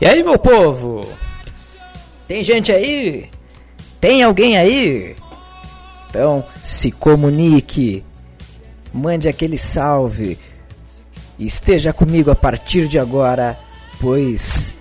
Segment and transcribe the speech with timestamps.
[0.00, 1.06] E aí, meu povo?
[2.26, 3.28] Tem gente aí?
[4.00, 5.14] Tem alguém aí?
[6.08, 8.02] Então, se comunique,
[8.94, 10.38] mande aquele salve,
[11.38, 13.58] esteja comigo a partir de agora,
[14.00, 14.72] pois,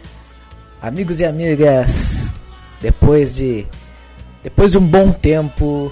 [0.82, 2.32] amigos e amigas,
[2.80, 3.68] depois de
[4.42, 5.92] depois de um bom tempo,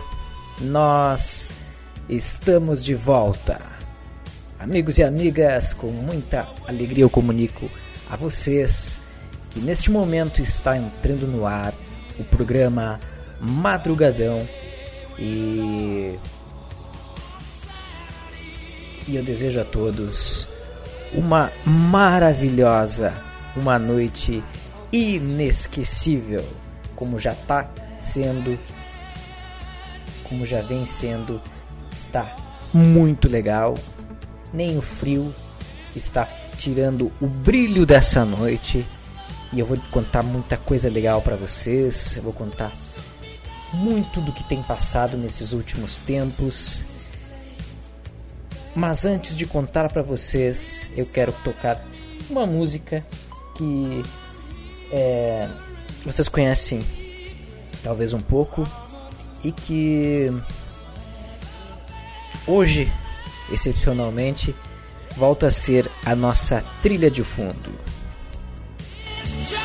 [0.61, 1.49] nós
[2.07, 3.59] estamos de volta.
[4.57, 7.69] Amigos e amigas, com muita alegria eu comunico
[8.09, 9.05] a vocês
[9.57, 11.73] que neste momento está entrando no ar
[12.19, 12.99] o programa
[13.41, 14.47] Madrugadão
[15.17, 16.15] e
[19.07, 20.47] e eu desejo a todos
[21.11, 23.13] uma maravilhosa,
[23.55, 24.43] uma noite
[24.91, 26.45] inesquecível,
[26.95, 27.67] como já está
[27.99, 28.59] sendo,
[30.23, 31.41] como já vem sendo,
[31.95, 32.35] está
[32.73, 33.73] muito legal.
[34.53, 35.33] Nem o frio
[35.95, 36.27] está
[36.59, 38.85] tirando o brilho dessa noite.
[39.53, 42.15] E eu vou contar muita coisa legal para vocês.
[42.15, 42.73] Eu vou contar
[43.73, 46.81] muito do que tem passado nesses últimos tempos.
[48.75, 51.83] Mas antes de contar para vocês, eu quero tocar
[52.29, 53.05] uma música
[53.55, 54.03] que
[54.91, 55.49] é,
[56.05, 56.83] vocês conhecem
[57.83, 58.63] talvez um pouco
[59.43, 60.31] e que
[62.45, 62.91] hoje,
[63.51, 64.55] excepcionalmente,
[65.15, 67.71] volta a ser a nossa trilha de fundo.
[69.47, 69.59] It's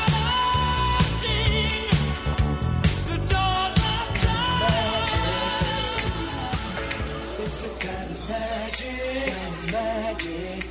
[7.65, 9.27] a kind of magic,
[9.71, 10.63] magic.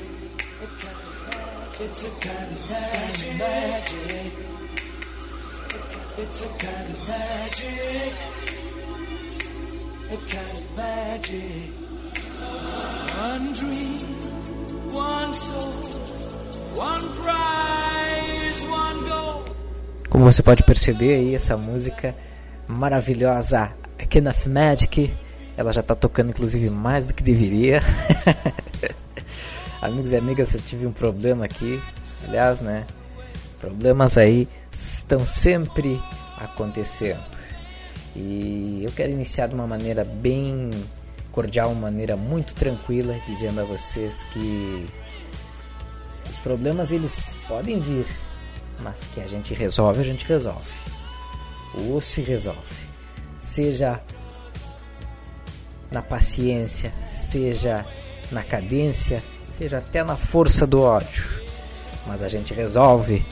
[6.18, 8.12] It's a kind of magic.
[10.10, 11.68] It's a kind of magic.
[13.20, 14.00] One dream,
[14.92, 16.11] one soul,
[20.08, 22.14] Como você pode perceber aí, essa música
[22.68, 23.72] maravilhosa,
[24.08, 25.12] Kenneth Magic,
[25.56, 27.80] ela já está tocando inclusive mais do que deveria.
[29.80, 31.82] Amigos e amigas, eu tive um problema aqui.
[32.22, 32.86] Aliás, né?
[33.60, 36.00] Problemas aí estão sempre
[36.38, 37.24] acontecendo.
[38.14, 40.70] E eu quero iniciar de uma maneira bem
[41.32, 44.86] cordial, uma maneira muito tranquila, dizendo a vocês que
[46.42, 48.06] problemas eles podem vir,
[48.80, 50.70] mas que a gente resolve, a gente resolve.
[51.74, 52.88] Ou se resolve.
[53.38, 54.00] Seja
[55.90, 57.84] na paciência, seja
[58.30, 59.22] na cadência,
[59.56, 61.42] seja até na força do ódio.
[62.06, 63.24] Mas a gente resolve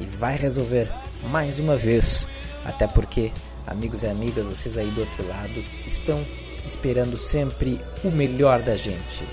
[0.00, 0.90] e vai resolver
[1.30, 2.26] mais uma vez,
[2.64, 3.32] até porque,
[3.66, 6.24] amigos e amigas, vocês aí do outro lado estão
[6.66, 9.24] esperando sempre o melhor da gente.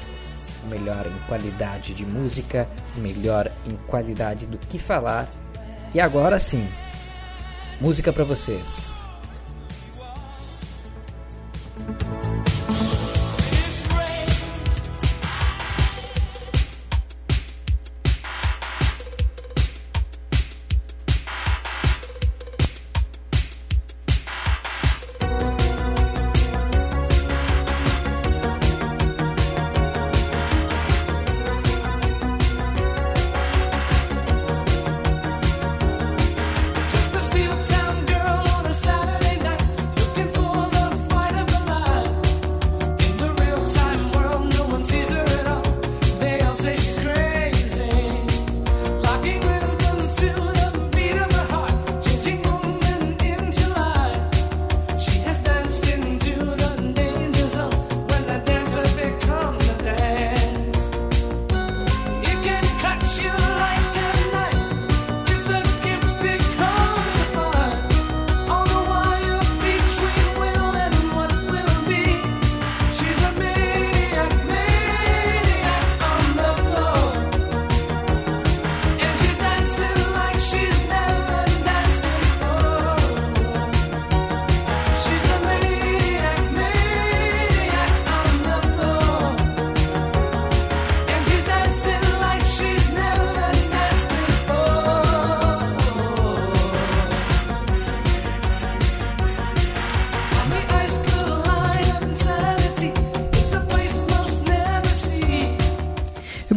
[0.69, 5.27] Melhor em qualidade de música, melhor em qualidade do que falar.
[5.93, 6.67] E agora sim,
[7.81, 9.01] música para vocês.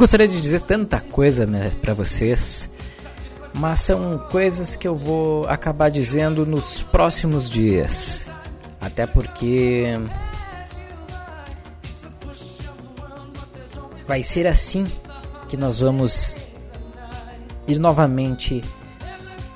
[0.03, 2.69] Gostaria de dizer tanta coisa né, para vocês,
[3.55, 8.29] mas são coisas que eu vou acabar dizendo nos próximos dias.
[8.81, 9.95] Até porque
[14.05, 14.89] vai ser assim
[15.49, 16.35] que nós vamos
[17.69, 18.61] ir novamente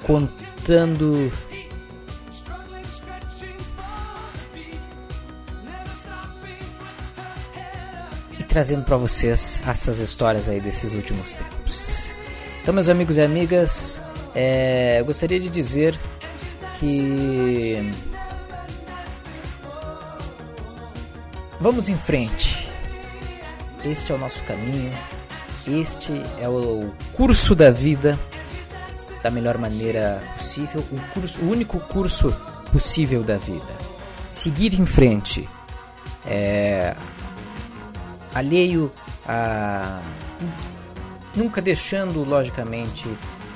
[0.07, 1.29] contando
[8.57, 12.11] trazendo para vocês essas histórias aí desses últimos tempos.
[12.63, 14.01] Então, meus amigos e amigas,
[14.35, 15.95] é, eu gostaria de dizer
[16.81, 17.93] que
[21.61, 22.67] vamos em frente.
[23.85, 24.91] Este é o nosso caminho.
[25.69, 28.19] Este é o curso da vida
[29.23, 32.35] da melhor maneira possível, o, curso, o único curso
[32.73, 33.77] possível da vida.
[34.31, 35.47] Seguir em frente,
[36.25, 36.97] é,
[38.37, 38.93] alheio
[39.27, 40.01] a.
[41.35, 43.09] nunca deixando, logicamente,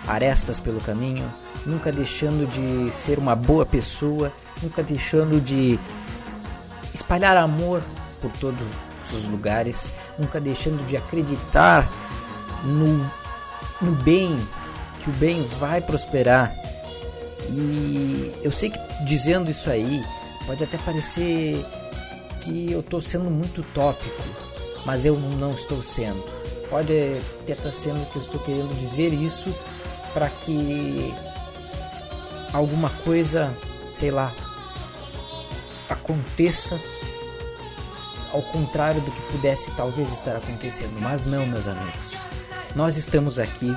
[0.07, 1.33] arestas pelo caminho,
[1.67, 4.33] nunca deixando de ser uma boa pessoa,
[4.63, 5.79] nunca deixando de
[6.95, 7.83] espalhar amor
[8.21, 8.67] por todos
[9.13, 11.91] os lugares, nunca deixando de acreditar
[12.65, 13.11] no,
[13.81, 14.37] no bem
[15.03, 16.55] que o bem vai prosperar.
[17.49, 20.05] E eu sei que dizendo isso aí
[20.47, 21.65] pode até parecer
[22.43, 24.23] que eu estou sendo muito tópico,
[24.85, 26.23] mas eu não estou sendo.
[26.69, 26.93] Pode
[27.43, 29.55] até estar sendo que eu estou querendo dizer isso
[30.13, 31.15] para que
[32.53, 33.55] alguma coisa,
[33.95, 34.33] sei lá,
[35.89, 36.81] aconteça
[38.33, 41.01] ao contrário do que pudesse talvez estar acontecendo.
[41.01, 42.19] Mas não, meus amigos.
[42.77, 43.75] Nós estamos aqui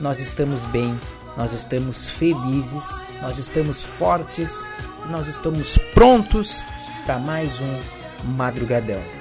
[0.00, 0.98] nós estamos bem,
[1.36, 4.68] nós estamos felizes, nós estamos fortes,
[5.10, 6.64] nós estamos prontos
[7.04, 7.80] para mais um
[8.36, 9.17] madrugadão.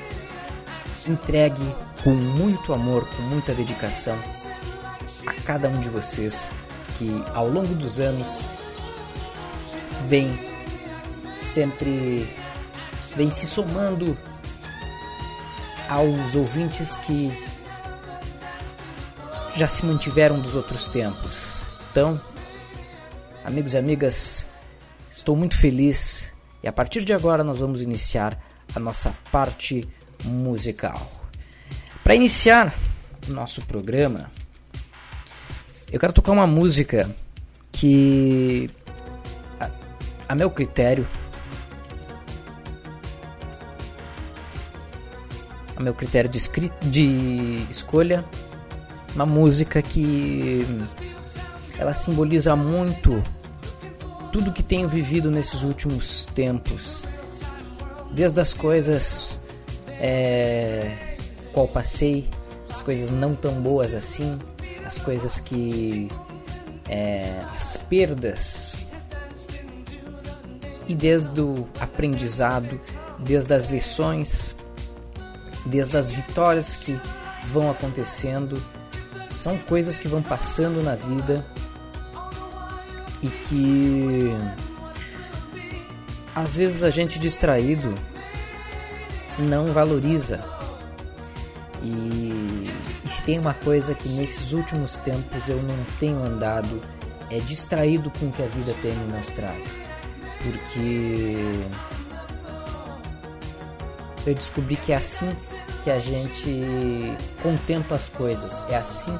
[1.07, 4.18] Entregue com muito amor, com muita dedicação
[5.25, 6.50] a cada um de vocês
[6.98, 8.42] que ao longo dos anos
[10.07, 10.27] vem
[11.42, 12.27] sempre
[13.15, 14.18] vem se somando
[15.89, 17.31] aos ouvintes que
[19.56, 21.62] já se mantiveram dos outros tempos.
[21.89, 22.21] Então,
[23.44, 24.45] amigos e amigas,
[25.12, 26.31] estou muito feliz
[26.62, 28.38] e a partir de agora nós vamos iniciar
[28.75, 29.88] a nossa parte
[30.25, 31.11] musical.
[32.03, 32.73] Para iniciar
[33.27, 34.31] o nosso programa,
[35.91, 37.13] eu quero tocar uma música
[37.71, 38.69] que,
[39.59, 39.69] a,
[40.29, 41.07] a meu critério,
[45.75, 46.39] a meu critério de,
[46.89, 48.25] de escolha,
[49.15, 50.65] uma música que
[51.77, 53.21] ela simboliza muito
[54.31, 57.05] tudo que tenho vivido nesses últimos tempos,
[58.11, 59.41] desde as coisas
[59.99, 61.17] é,
[61.51, 62.29] qual passei,
[62.69, 64.38] as coisas não tão boas assim,
[64.85, 66.09] as coisas que
[66.89, 68.77] é, as perdas.
[70.88, 72.79] E desde o aprendizado,
[73.19, 74.55] desde as lições,
[75.65, 77.00] desde as vitórias que
[77.51, 78.61] vão acontecendo
[79.29, 81.45] são coisas que vão passando na vida
[83.21, 84.31] e que
[86.33, 87.93] às vezes a gente distraído
[89.39, 90.39] não valoriza.
[91.81, 92.72] E,
[93.06, 96.81] e se tem uma coisa que nesses últimos tempos eu não tenho andado
[97.30, 99.62] é distraído com o que a vida tem me mostrado.
[100.42, 101.66] Porque
[104.25, 105.30] eu descobri que é assim
[105.84, 108.66] que a gente contempla as coisas.
[108.69, 109.18] É assim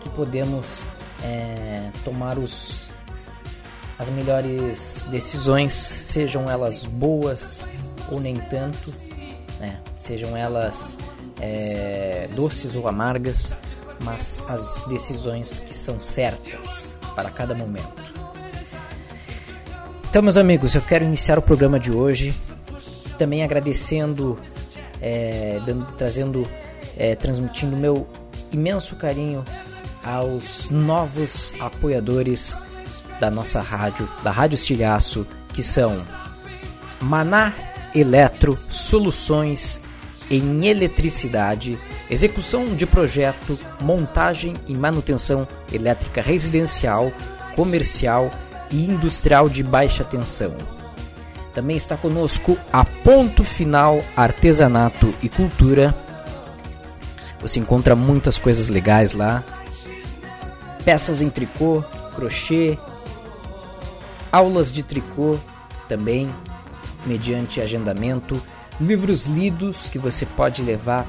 [0.00, 0.86] que podemos
[1.22, 2.90] é, tomar os,
[3.98, 7.64] as melhores decisões, sejam elas boas
[8.10, 8.92] ou nem tanto,
[9.60, 9.78] né?
[9.96, 10.98] sejam elas
[11.40, 13.54] é, doces ou amargas,
[14.02, 18.10] mas as decisões que são certas para cada momento.
[20.08, 22.34] Então, meus amigos, eu quero iniciar o programa de hoje
[23.16, 24.36] também agradecendo
[25.00, 26.46] é, dando, trazendo,
[26.96, 28.06] é, transmitindo meu
[28.52, 29.44] imenso carinho
[30.04, 32.58] aos novos apoiadores
[33.18, 36.04] da nossa rádio, da Rádio Estilhaço, que são
[37.00, 37.52] Maná
[37.94, 39.80] Eletro Soluções
[40.30, 41.78] em Eletricidade,
[42.08, 47.12] execução de projeto, montagem e manutenção elétrica residencial,
[47.56, 48.30] comercial
[48.70, 50.56] e industrial de baixa tensão
[51.52, 55.94] também está conosco a Ponto Final Artesanato e Cultura.
[57.40, 59.42] Você encontra muitas coisas legais lá.
[60.84, 62.78] Peças em tricô, crochê,
[64.30, 65.36] aulas de tricô
[65.88, 66.32] também,
[67.06, 68.40] mediante agendamento,
[68.80, 71.06] livros lidos que você pode levar,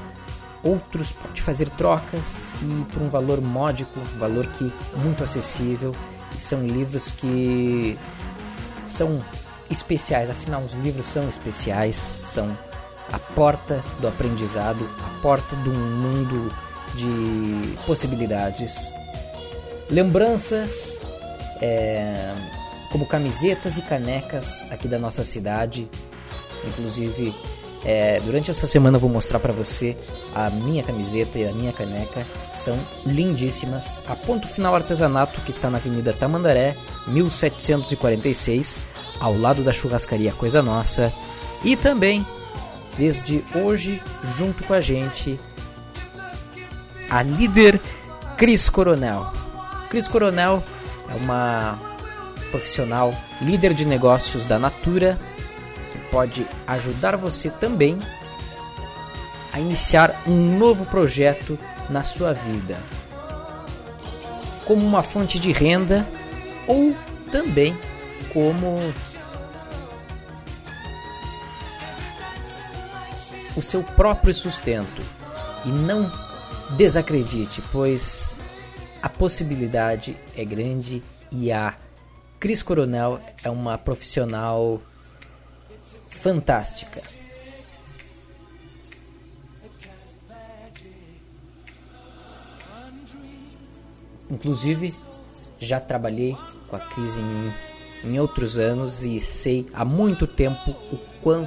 [0.62, 5.92] outros pode fazer trocas e por um valor módico, um valor que muito acessível.
[6.32, 7.98] são livros que
[8.86, 9.22] são
[9.70, 12.56] especiais, afinal os livros são especiais, são
[13.12, 16.54] a porta do aprendizado, a porta de um mundo
[16.94, 18.92] de possibilidades.
[19.90, 20.98] Lembranças
[21.60, 22.34] é,
[22.92, 25.88] como camisetas e canecas aqui da nossa cidade.
[26.64, 27.34] Inclusive,
[27.84, 29.96] é, durante essa semana eu vou mostrar para você
[30.34, 32.26] a minha camiseta e a minha caneca.
[32.52, 34.04] São lindíssimas.
[34.06, 38.84] A Ponto Final Artesanato, que está na Avenida Tamandaré, 1746,
[39.18, 41.10] ao lado da churrascaria Coisa Nossa.
[41.64, 42.26] E também,
[42.96, 45.40] desde hoje, junto com a gente,
[47.08, 47.80] a líder
[48.36, 49.32] Cris Coronel.
[49.88, 50.62] Cris Coronel
[51.08, 51.91] é uma
[52.52, 55.18] profissional líder de negócios da Natura
[55.90, 57.98] que pode ajudar você também
[59.52, 61.58] a iniciar um novo projeto
[61.90, 62.78] na sua vida,
[64.64, 66.08] como uma fonte de renda
[66.66, 66.94] ou
[67.30, 67.76] também
[68.32, 68.94] como
[73.56, 75.02] o seu próprio sustento.
[75.64, 76.10] E não
[76.76, 78.40] desacredite, pois
[79.02, 81.74] a possibilidade é grande e a
[82.42, 84.82] Cris Coronel é uma profissional
[86.10, 87.00] fantástica.
[94.28, 94.92] Inclusive,
[95.60, 97.54] já trabalhei com a Cris em,
[98.02, 101.46] em outros anos e sei há muito tempo o quão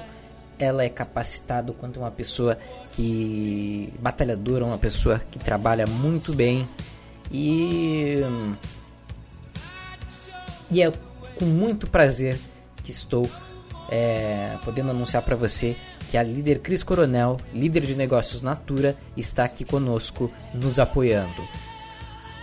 [0.58, 2.58] ela é capacitada, quanto uma pessoa
[2.94, 6.66] que batalhadora, uma pessoa que trabalha muito bem
[7.30, 8.22] e
[10.70, 10.92] e é
[11.38, 12.38] com muito prazer
[12.84, 13.30] que estou
[13.90, 15.76] é, podendo anunciar para você
[16.10, 21.44] que a líder Cris Coronel, líder de negócios Natura, está aqui conosco nos apoiando.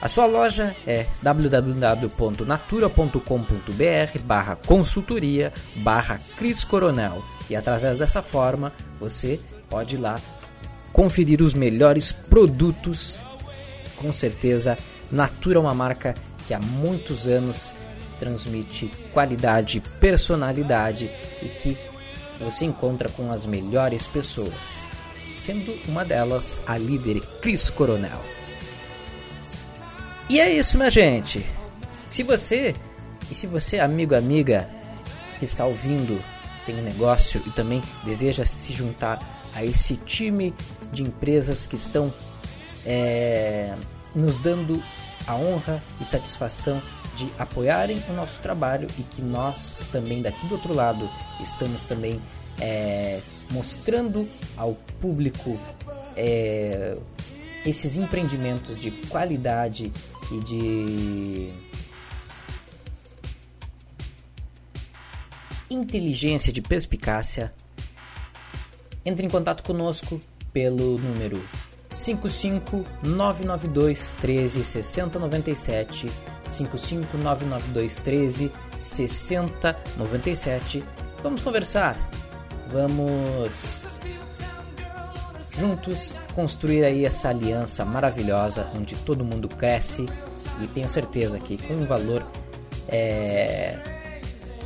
[0.00, 9.38] A sua loja é www.natura.com.br barra consultoria barra Cris Coronel e através dessa forma você
[9.71, 10.21] pode ir lá
[10.93, 13.21] conferir os melhores produtos.
[13.97, 14.76] Com certeza,
[15.11, 16.14] Natura é uma marca
[16.49, 17.73] que há muitos anos
[18.23, 21.11] transmite qualidade, personalidade
[21.43, 21.76] e que
[22.38, 24.85] você encontra com as melhores pessoas,
[25.37, 28.23] sendo uma delas a líder Cris Coronel.
[30.31, 31.45] E é isso, minha gente.
[32.12, 32.75] Se você
[33.29, 34.69] e se você, amigo, amiga,
[35.41, 36.23] que está ouvindo,
[36.64, 39.19] tem um negócio e também deseja se juntar
[39.52, 40.55] a esse time
[40.93, 42.14] de empresas que estão
[42.87, 43.75] é,
[44.14, 44.81] nos dando
[45.26, 46.81] a honra e satisfação
[47.16, 51.09] de apoiarem o nosso trabalho e que nós também daqui do outro lado
[51.40, 52.21] estamos também
[52.61, 55.59] é, mostrando ao público
[56.16, 56.95] é,
[57.64, 59.92] esses empreendimentos de qualidade
[60.31, 61.50] e de
[65.71, 67.50] inteligência, de perspicácia,
[69.04, 70.21] entre em contato conosco
[70.52, 71.40] pelo número
[71.90, 76.07] 55992 13 6097
[76.52, 80.85] 55992 13 6097
[81.23, 81.97] Vamos conversar.
[82.68, 83.85] Vamos
[85.52, 90.06] juntos construir aí essa aliança maravilhosa onde todo mundo cresce
[90.61, 92.26] e tenho certeza que com um valor
[92.88, 93.78] é,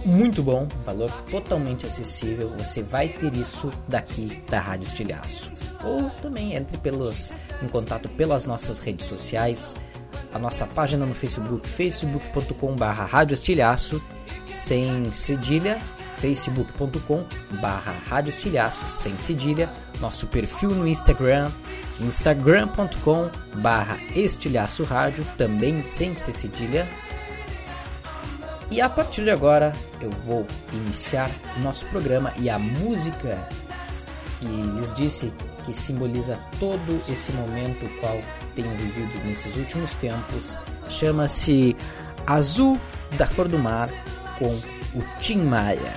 [0.06, 5.52] muito bom, valor totalmente acessível, você vai ter isso daqui da Rádio Estilhaço.
[5.84, 7.32] Ou também entre pelos,
[7.62, 9.74] em contato pelas nossas redes sociais,
[10.32, 14.02] a nossa página no Facebook, facebook.com.br Rádio Estilhaço,
[14.52, 15.78] sem cedilha,
[16.18, 17.24] facebook.com
[17.60, 19.68] barra Rádio Estilhaço, sem cedilha,
[20.00, 21.50] nosso perfil no Instagram,
[22.00, 26.86] instagram.com barra Estilhaço Rádio, também sem cedilha.
[28.70, 31.30] E a partir de agora eu vou iniciar
[31.62, 33.48] nosso programa e a música
[34.38, 35.32] que lhes disse
[35.64, 38.18] que simboliza todo esse momento qual
[38.54, 40.58] tenho vivido nesses últimos tempos
[40.88, 41.76] chama-se
[42.26, 42.78] Azul
[43.16, 43.88] da Cor do Mar
[44.38, 44.48] com
[44.98, 45.92] o Tim Maia.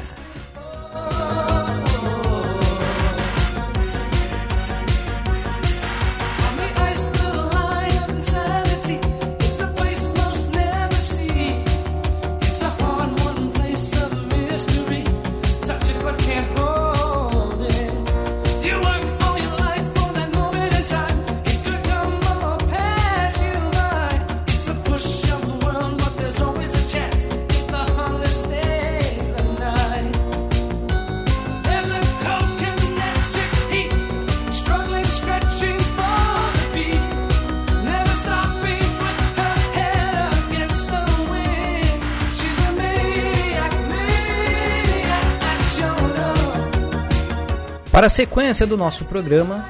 [48.00, 49.70] Para a sequência do nosso programa,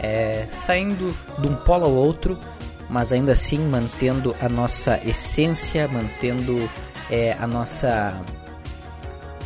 [0.00, 2.38] é, saindo de um polo ao outro,
[2.88, 6.70] mas ainda assim mantendo a nossa essência, mantendo
[7.10, 8.18] é, a nossa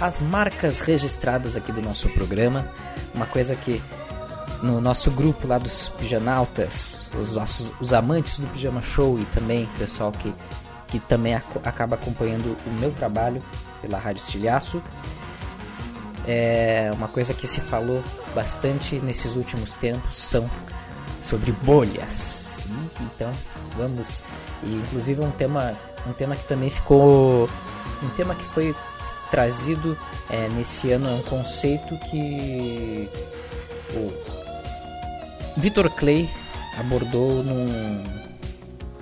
[0.01, 2.71] as marcas registradas aqui do nosso programa,
[3.13, 3.83] uma coisa que
[4.63, 9.65] no nosso grupo lá dos pijanautas, os nossos os amantes do pijama show e também
[9.65, 10.33] o pessoal que
[10.87, 13.43] que também ac acaba acompanhando o meu trabalho
[13.83, 14.81] pela Rádio Estilhaço.
[16.29, 18.05] É uma coisa que se falou
[18.35, 20.49] bastante nesses últimos tempos são
[21.23, 22.59] sobre bolhas.
[23.01, 23.33] Então,
[23.77, 24.23] vamos
[24.63, 25.75] e inclusive um tema
[26.07, 27.49] um tema que também ficou
[28.03, 28.75] um tema que foi
[29.31, 29.99] trazido
[30.31, 33.09] é, nesse ano é um conceito que
[33.95, 36.29] o Victor Clay
[36.79, 38.03] abordou num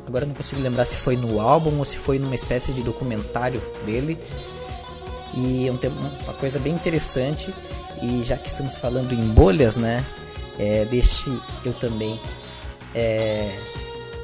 [0.06, 3.60] agora não consigo lembrar se foi no álbum ou se foi numa espécie de documentário
[3.84, 4.16] dele
[5.36, 5.78] e é um
[6.24, 7.54] uma coisa bem interessante
[8.02, 10.04] e já que estamos falando em bolhas né
[10.58, 11.30] é, deixe
[11.64, 12.18] eu também
[12.94, 13.54] é,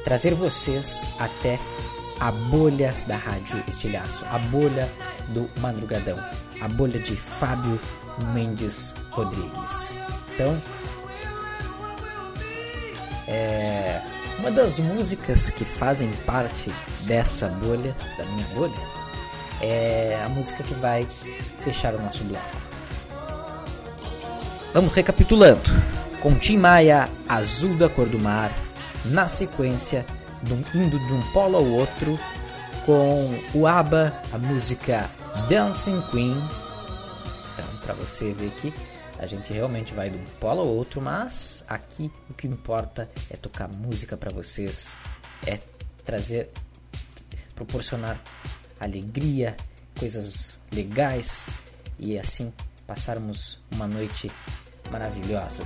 [0.04, 1.58] trazer vocês até
[2.18, 4.88] a bolha da Rádio Estilhaço, a bolha
[5.28, 6.16] do Madrugadão,
[6.60, 7.80] a bolha de Fábio
[8.32, 9.96] Mendes Rodrigues.
[10.32, 10.56] Então,
[13.26, 14.00] é,
[14.38, 16.72] uma das músicas que fazem parte
[17.06, 19.01] dessa bolha, da minha bolha,
[19.62, 21.06] é a música que vai
[21.62, 22.62] fechar o nosso bloco.
[24.74, 25.70] Vamos recapitulando.
[26.20, 28.52] Com Tim Maia, Azul da Cor do Mar,
[29.06, 30.04] na sequência
[30.74, 32.18] indo de um polo ao outro
[32.84, 35.08] com o ABBA, a música
[35.48, 36.36] Dancing Queen.
[37.52, 38.72] Então, para você ver que
[39.18, 43.36] a gente realmente vai de um polo ao outro, mas aqui o que importa é
[43.36, 44.96] tocar música para vocês,
[45.46, 45.58] é
[46.04, 46.50] trazer,
[47.54, 48.20] proporcionar
[48.84, 49.56] alegria,
[49.98, 51.46] coisas legais
[51.98, 52.52] e assim
[52.86, 54.30] passarmos uma noite
[54.90, 55.64] maravilhosa.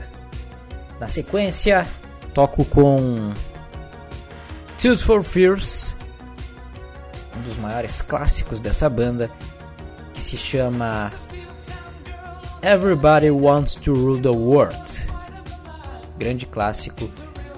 [1.01, 1.85] Na sequência,
[2.35, 3.33] toco com
[4.79, 5.95] Tears for Fears,
[7.37, 9.31] um dos maiores clássicos dessa banda,
[10.13, 11.13] que se chama
[12.63, 15.07] Everybody Wants to Rule the World.
[16.19, 17.09] Grande clássico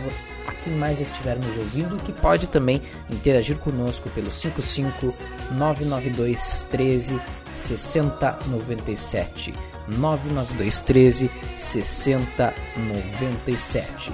[0.49, 5.15] a quem mais estiver nos ouvindo, que pode também interagir conosco pelo 55
[5.53, 7.21] 992 13
[7.55, 9.53] 6097.
[9.89, 14.13] 992 13 6097.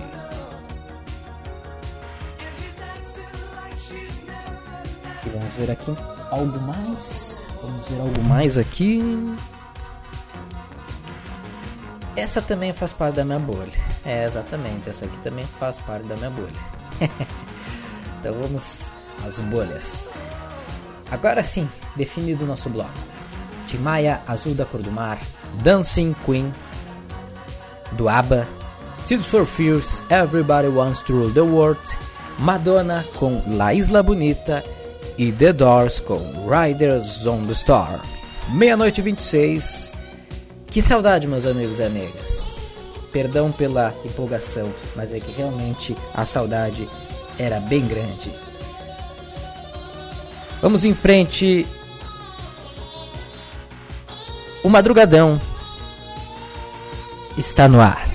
[5.25, 5.95] E vamos ver aqui
[6.31, 7.47] algo mais.
[7.62, 9.01] Vamos ver algo mais aqui.
[12.14, 13.72] Essa também faz parte da minha bolha.
[14.05, 16.51] É, exatamente, essa aqui também faz parte da minha bolha.
[18.20, 18.92] então vamos
[19.25, 20.07] às bolhas.
[21.11, 22.92] Agora sim, definido o nosso bloco.
[23.66, 25.18] Timaya Azul da Cor do Mar,
[25.62, 26.53] Dancing Queen,
[27.92, 28.46] do ABBA,
[29.07, 31.81] Tears for Fears, Everybody Wants to Rule the World,
[32.38, 34.62] Madonna com La Isla Bonita
[35.16, 38.01] e The Doors com Riders on the Storm.
[38.51, 40.01] Meia-noite 26.
[40.72, 42.76] Que saudade, meus amigos e amigas.
[43.12, 46.88] Perdão pela empolgação, mas é que realmente a saudade
[47.38, 48.32] era bem grande.
[50.62, 51.66] Vamos em frente
[54.64, 55.38] o madrugadão
[57.37, 58.12] está no ar.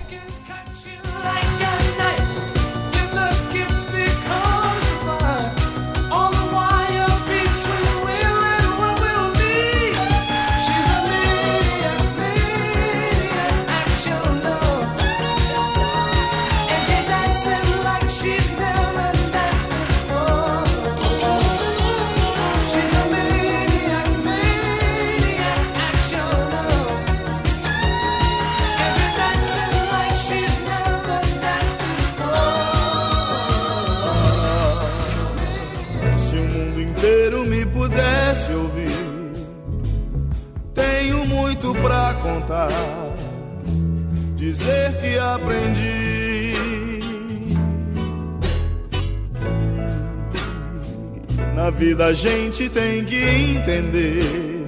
[51.98, 54.66] Vida a gente tem que entender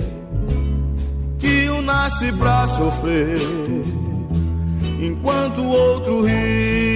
[1.38, 3.40] que um nasce pra sofrer,
[5.00, 6.89] enquanto o outro ri.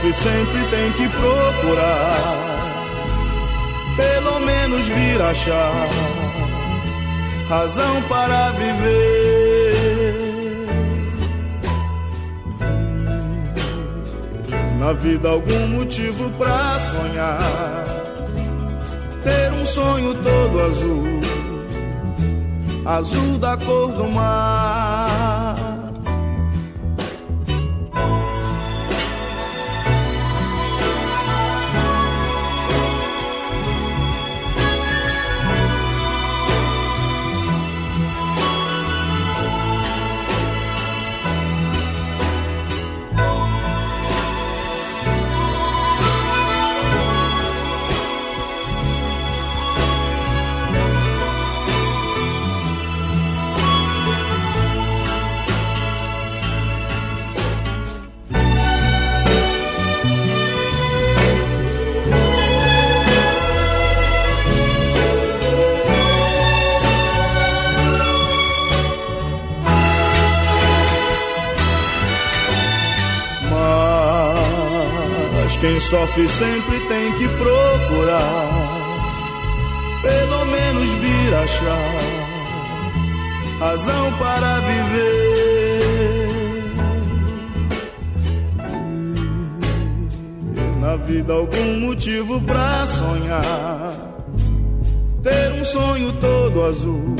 [0.00, 2.36] Sofre sempre tem que procurar,
[3.96, 5.88] pelo menos vir achar
[7.48, 10.20] razão para viver.
[14.78, 17.84] Na vida, algum motivo pra sonhar,
[19.22, 21.20] ter um sonho todo azul,
[22.86, 24.79] azul da cor do mar
[76.20, 78.48] Sofre sempre tem que procurar,
[80.02, 82.00] pelo menos vir achar
[83.58, 85.80] razão para viver.
[90.80, 93.94] Na vida, algum motivo pra sonhar,
[95.22, 97.16] ter um sonho todo azul,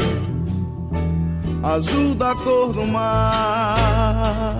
[1.62, 4.59] azul da cor do mar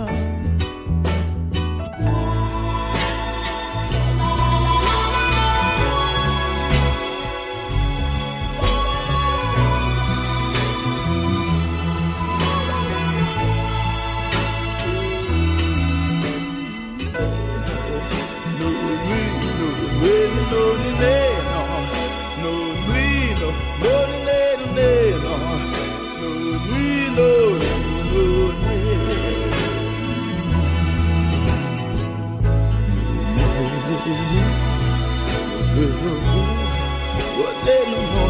[37.65, 38.30] del honor.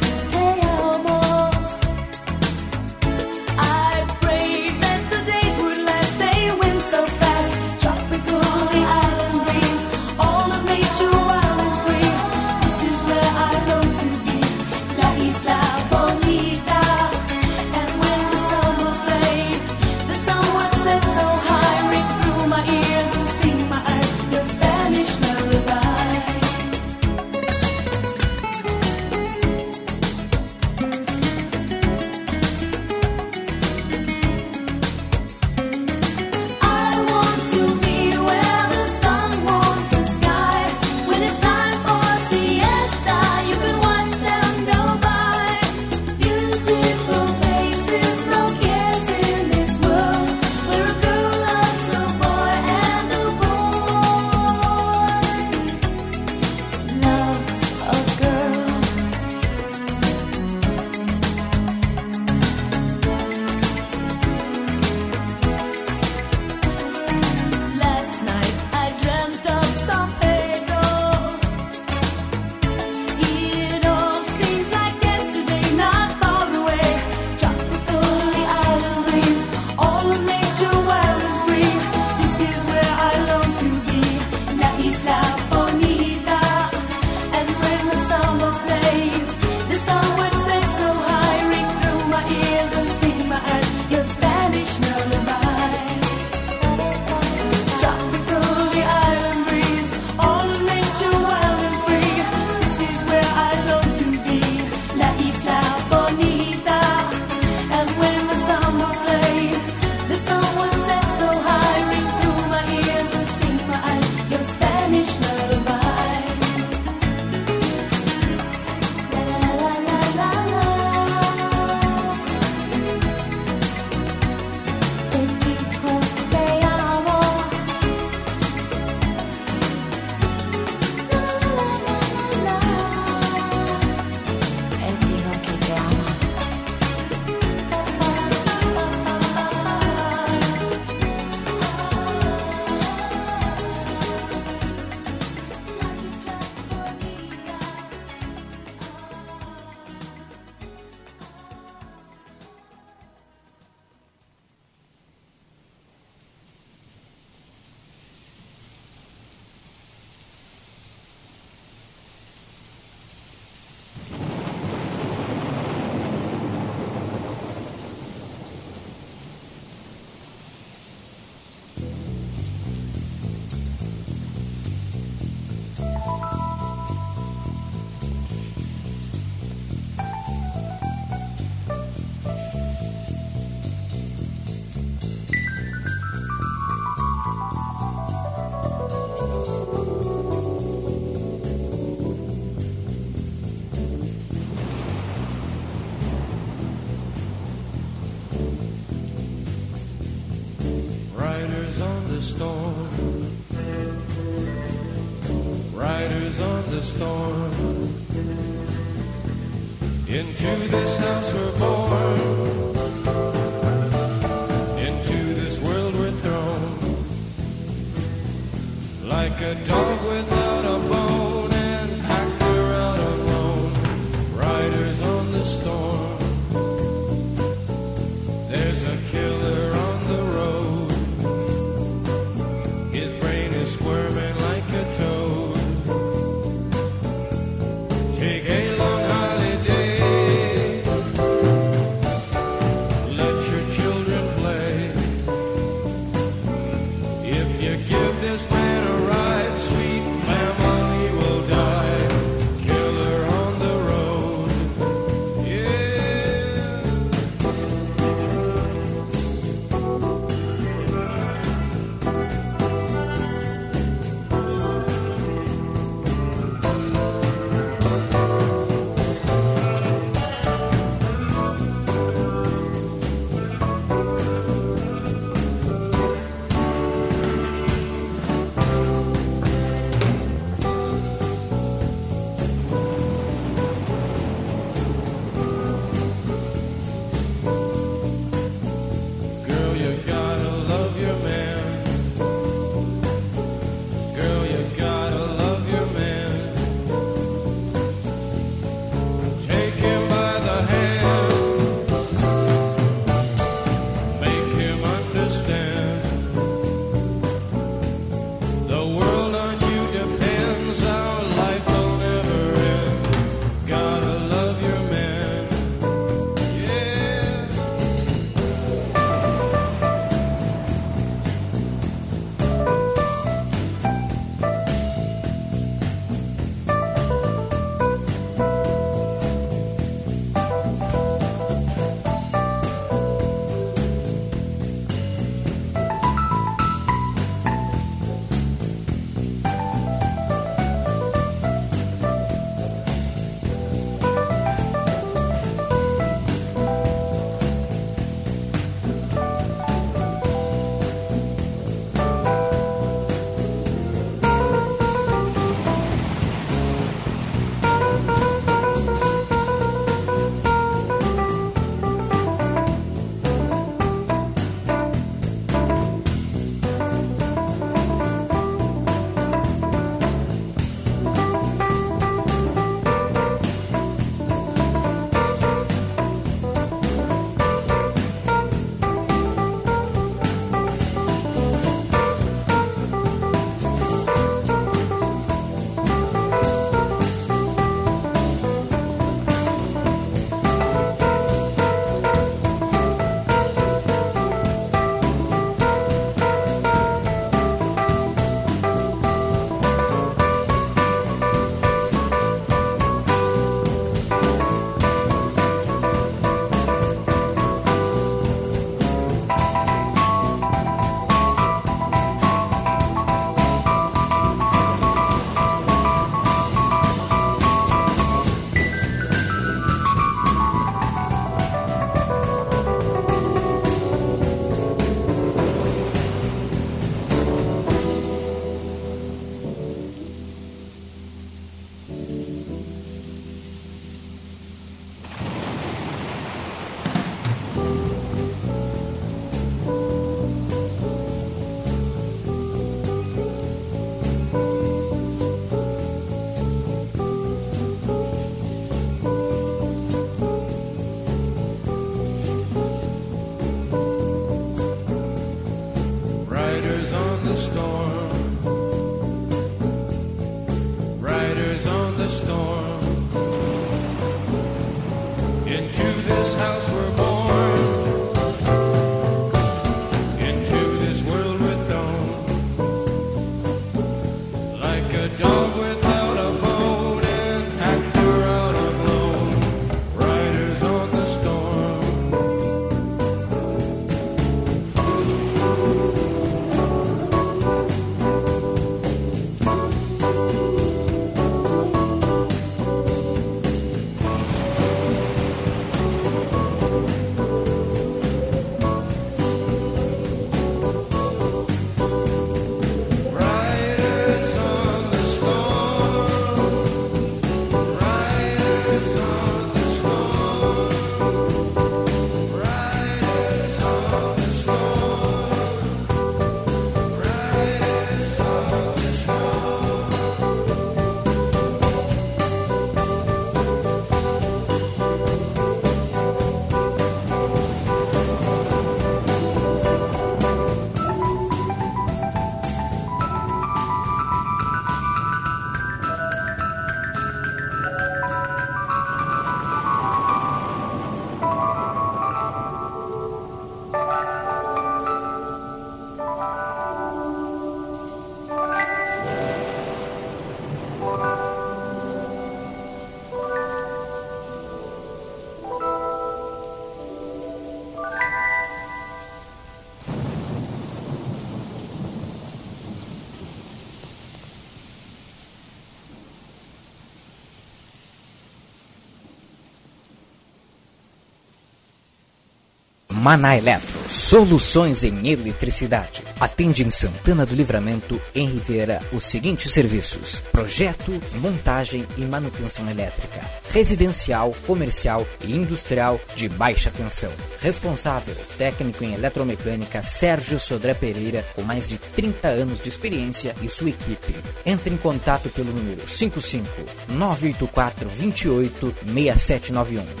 [573.01, 576.03] Maná Eletro, soluções em eletricidade.
[576.19, 583.19] Atende em Santana do Livramento, em Rivera, os seguintes serviços: projeto, montagem e manutenção elétrica,
[583.49, 587.09] residencial, comercial e industrial de baixa tensão.
[587.39, 593.49] Responsável, técnico em eletromecânica Sérgio Sodré Pereira, com mais de 30 anos de experiência e
[593.49, 594.15] sua equipe.
[594.45, 596.45] Entre em contato pelo número 55
[596.87, 600.00] 984 28 6791.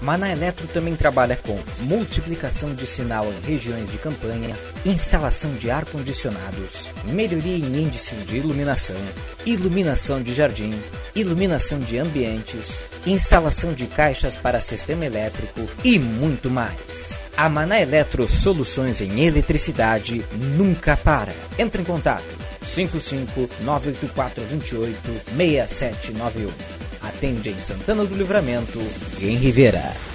[0.00, 6.88] Mana Eletro também trabalha com multiplicação de sinal em regiões de campanha, instalação de ar-condicionados,
[7.04, 8.96] melhoria em índices de iluminação,
[9.44, 10.72] iluminação de jardim,
[11.14, 17.20] iluminação de ambientes, instalação de caixas para sistema elétrico e muito mais.
[17.36, 20.24] A Mana Eletro Soluções em Eletricidade
[20.56, 21.32] nunca para.
[21.58, 22.24] Entre em contato
[22.62, 24.98] 55 984 28
[25.36, 26.79] 6791.
[27.20, 28.80] Atende em Santana do Livramento
[29.20, 30.09] e em Rivera.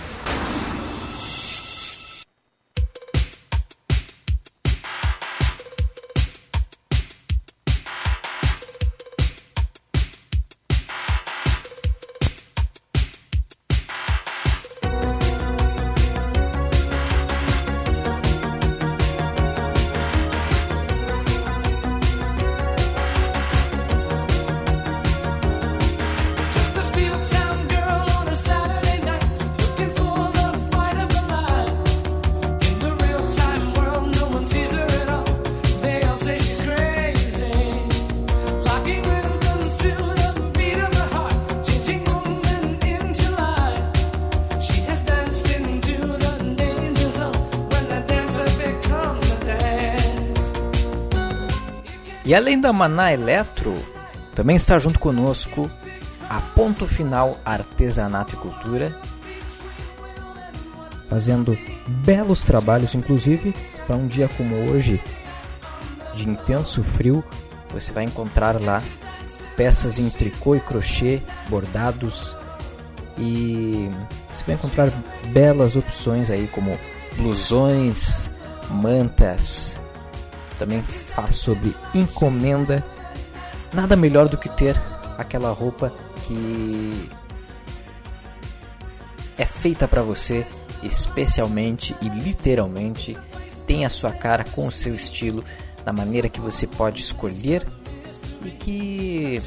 [52.75, 53.73] Da Maná Eletro,
[54.35, 55.71] também está junto conosco
[56.29, 58.99] a Ponto Final Artesanato e Cultura,
[61.09, 61.57] fazendo
[62.05, 63.55] belos trabalhos, inclusive
[63.87, 65.01] para um dia como hoje,
[66.15, 67.23] de intenso frio,
[67.73, 68.83] você vai encontrar lá
[69.55, 72.35] peças em tricô e crochê, bordados
[73.17, 73.89] e
[74.33, 74.91] você vai encontrar
[75.31, 76.77] belas opções aí como
[77.15, 78.29] blusões,
[78.69, 79.79] mantas,
[80.55, 82.83] também fala sobre encomenda.
[83.73, 84.75] Nada melhor do que ter
[85.17, 85.93] aquela roupa
[86.25, 87.09] que
[89.37, 90.45] é feita para você,
[90.81, 93.17] especialmente e literalmente
[93.67, 95.43] tem a sua cara com o seu estilo,
[95.83, 97.65] da maneira que você pode escolher
[98.43, 99.41] e que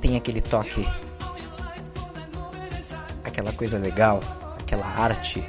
[0.00, 0.86] tem aquele toque,
[3.24, 4.20] aquela coisa legal,
[4.60, 5.42] aquela arte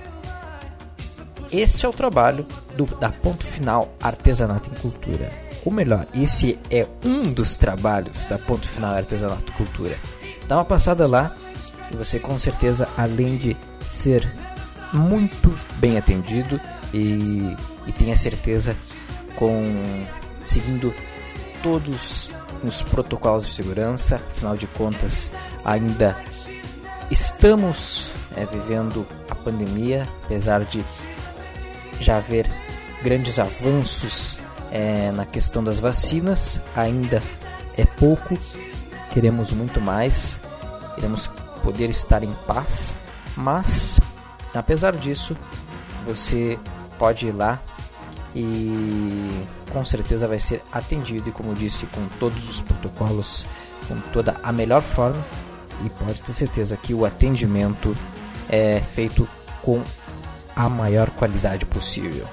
[1.52, 2.46] este é o trabalho
[2.76, 5.32] do, da Ponto Final Artesanato em Cultura.
[5.66, 9.98] Ou melhor, esse é um dos trabalhos da Ponto Final Artesanato e Cultura.
[10.48, 11.36] Dá uma passada lá
[11.92, 14.32] e você com certeza, além de ser
[14.94, 16.60] muito bem atendido
[16.94, 18.76] e, e tenha certeza
[19.36, 19.64] com
[20.44, 20.94] seguindo
[21.62, 22.32] todos
[22.64, 25.32] os protocolos de segurança, afinal de contas
[25.64, 26.18] ainda
[27.10, 30.84] estamos é, vivendo a pandemia, apesar de
[32.02, 32.52] já haver
[33.04, 34.40] grandes avanços
[34.72, 37.22] é, na questão das vacinas, ainda
[37.78, 38.38] é pouco,
[39.12, 40.40] queremos muito mais,
[40.96, 41.30] queremos
[41.64, 42.96] poder estar em paz,
[43.36, 44.00] mas
[44.54, 45.36] apesar disso,
[46.06, 46.58] você
[46.98, 47.60] pode ir lá
[48.36, 53.46] e com certeza vai ser atendido e como disse com todos os protocolos,
[53.88, 55.24] com toda a melhor forma
[55.86, 57.96] e pode ter certeza que o atendimento
[58.50, 59.28] é feito
[59.62, 59.82] com
[60.62, 62.28] a maior qualidade possível.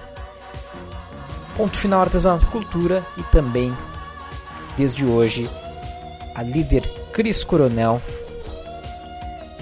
[1.56, 3.74] Ponto final artesanato cultura e também
[4.76, 5.50] desde hoje
[6.34, 8.02] a líder Cris Coronel,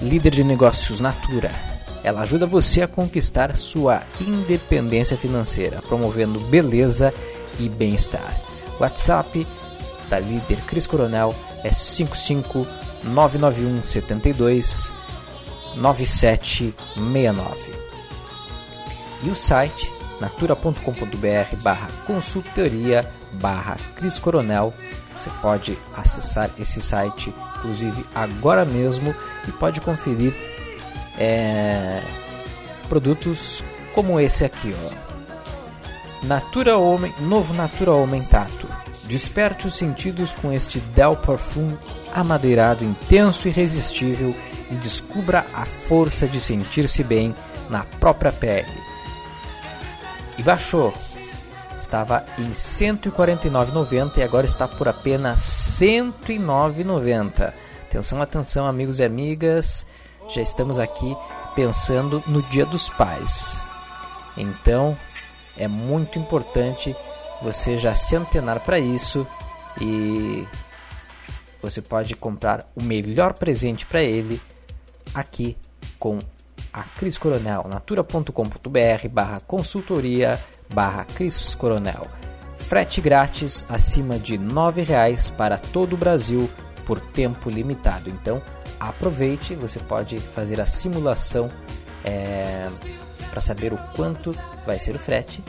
[0.01, 1.49] líder de negócios Natura.
[2.03, 7.13] Ela ajuda você a conquistar sua independência financeira, promovendo beleza
[7.59, 8.31] e bem-estar.
[8.79, 9.47] WhatsApp
[10.09, 12.67] da líder Cris Coronel é 55
[13.03, 14.93] 991 72
[15.77, 17.76] 9769
[19.23, 24.73] e o site natura.com.br barra consultoria barra Cris Coronel.
[25.17, 29.15] Você pode acessar esse site, inclusive agora mesmo,
[29.47, 30.33] e pode conferir
[31.17, 32.01] é,
[32.87, 33.63] produtos
[33.95, 36.25] como esse aqui, ó.
[36.25, 38.67] Natura Homem, novo Natura Homem Tato.
[39.05, 41.71] Desperte os sentidos com este Del Parfum
[42.13, 44.35] amadeirado intenso e irresistível
[44.69, 47.33] e descubra a força de sentir-se bem
[47.69, 48.86] na própria pele
[50.37, 50.93] e baixou.
[51.77, 57.53] Estava em R$ 149,90 e agora está por apenas R$ 109,90.
[57.87, 59.85] Atenção, atenção, amigos e amigas.
[60.29, 61.15] Já estamos aqui
[61.55, 63.61] pensando no Dia dos Pais.
[64.35, 64.97] Então,
[65.57, 66.95] é muito importante
[67.41, 69.27] você já se antenar para isso
[69.79, 70.47] e
[71.61, 74.41] você pode comprar o melhor presente para ele
[75.13, 75.57] aqui
[75.99, 76.19] com
[76.73, 80.39] a Cris Coronel, natura.com.br barra consultoria
[80.73, 82.07] barra Cris Coronel.
[82.57, 86.49] Frete grátis acima de R$ 9,00 para todo o Brasil
[86.85, 88.09] por tempo limitado.
[88.09, 88.41] Então
[88.79, 91.49] aproveite, você pode fazer a simulação
[93.29, 95.43] para saber o quanto vai ser o frete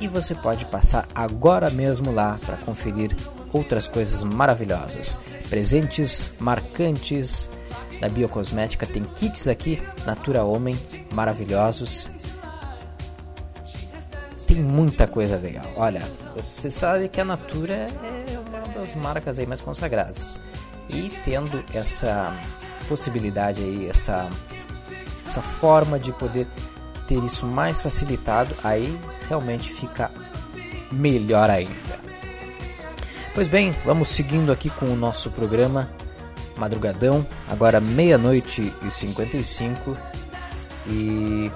[0.00, 3.16] e você pode passar agora mesmo lá para conferir
[3.52, 5.18] outras coisas maravilhosas.
[5.48, 7.48] Presentes marcantes
[8.00, 10.78] da Biocosmética tem kits aqui, Natura Homem,
[11.12, 12.10] maravilhosos.
[14.46, 15.66] Tem muita coisa legal.
[15.76, 16.02] Olha,
[16.36, 20.38] você sabe que a Natura é uma das marcas aí mais consagradas.
[20.88, 22.36] E tendo essa
[22.88, 24.28] possibilidade aí, essa
[25.26, 26.46] essa forma de poder
[27.08, 30.10] ter isso mais facilitado, aí realmente fica
[30.92, 32.04] melhor ainda.
[33.34, 35.90] Pois bem, vamos seguindo aqui com o nosso programa
[36.56, 39.96] Madrugadão, agora meia-noite e 55
[40.86, 41.50] e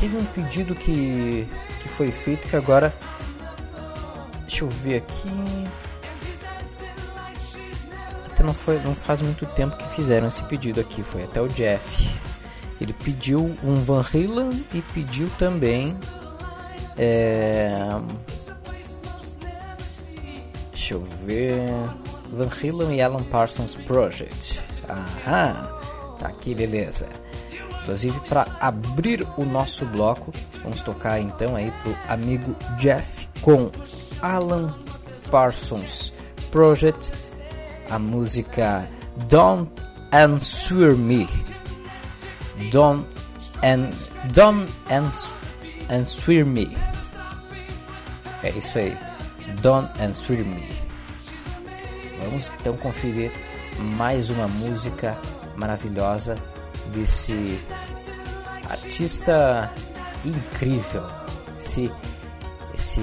[0.00, 1.46] teve um pedido que,
[1.82, 2.94] que foi feito que agora
[4.40, 5.30] deixa eu ver aqui.
[8.26, 11.48] Até não foi não faz muito tempo que fizeram esse pedido aqui foi até o
[11.48, 12.10] Jeff.
[12.80, 15.96] Ele pediu um Van Halen e pediu também
[16.98, 17.70] é,
[20.72, 21.62] deixa eu ver
[22.32, 24.60] Van Halen e Alan Parsons Project.
[24.88, 25.82] Aham
[26.18, 27.08] tá aqui beleza.
[27.80, 33.70] Inclusive para abrir o nosso bloco vamos tocar então aí pro amigo Jeff com
[34.20, 34.72] Alan
[35.30, 36.12] Parsons
[36.50, 37.12] Project
[37.90, 38.88] a música
[39.28, 39.70] Don't
[40.12, 41.28] Answer Me.
[42.70, 43.06] Don't
[43.62, 43.90] and
[44.32, 45.32] Don't ans
[45.90, 46.76] Answer Me.
[48.42, 48.96] É isso aí.
[49.60, 50.81] Don't Answer Me
[52.24, 53.30] vamos então conferir
[53.96, 55.18] mais uma música
[55.56, 56.34] maravilhosa
[56.92, 57.60] desse
[58.68, 59.70] artista
[60.24, 61.04] incrível
[61.56, 61.90] esse
[62.74, 63.02] esse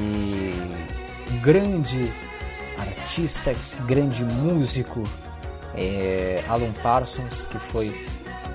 [1.41, 2.11] grande
[2.79, 3.51] artista,
[3.85, 5.03] grande músico,
[5.75, 7.89] é, Alan Parsons, que foi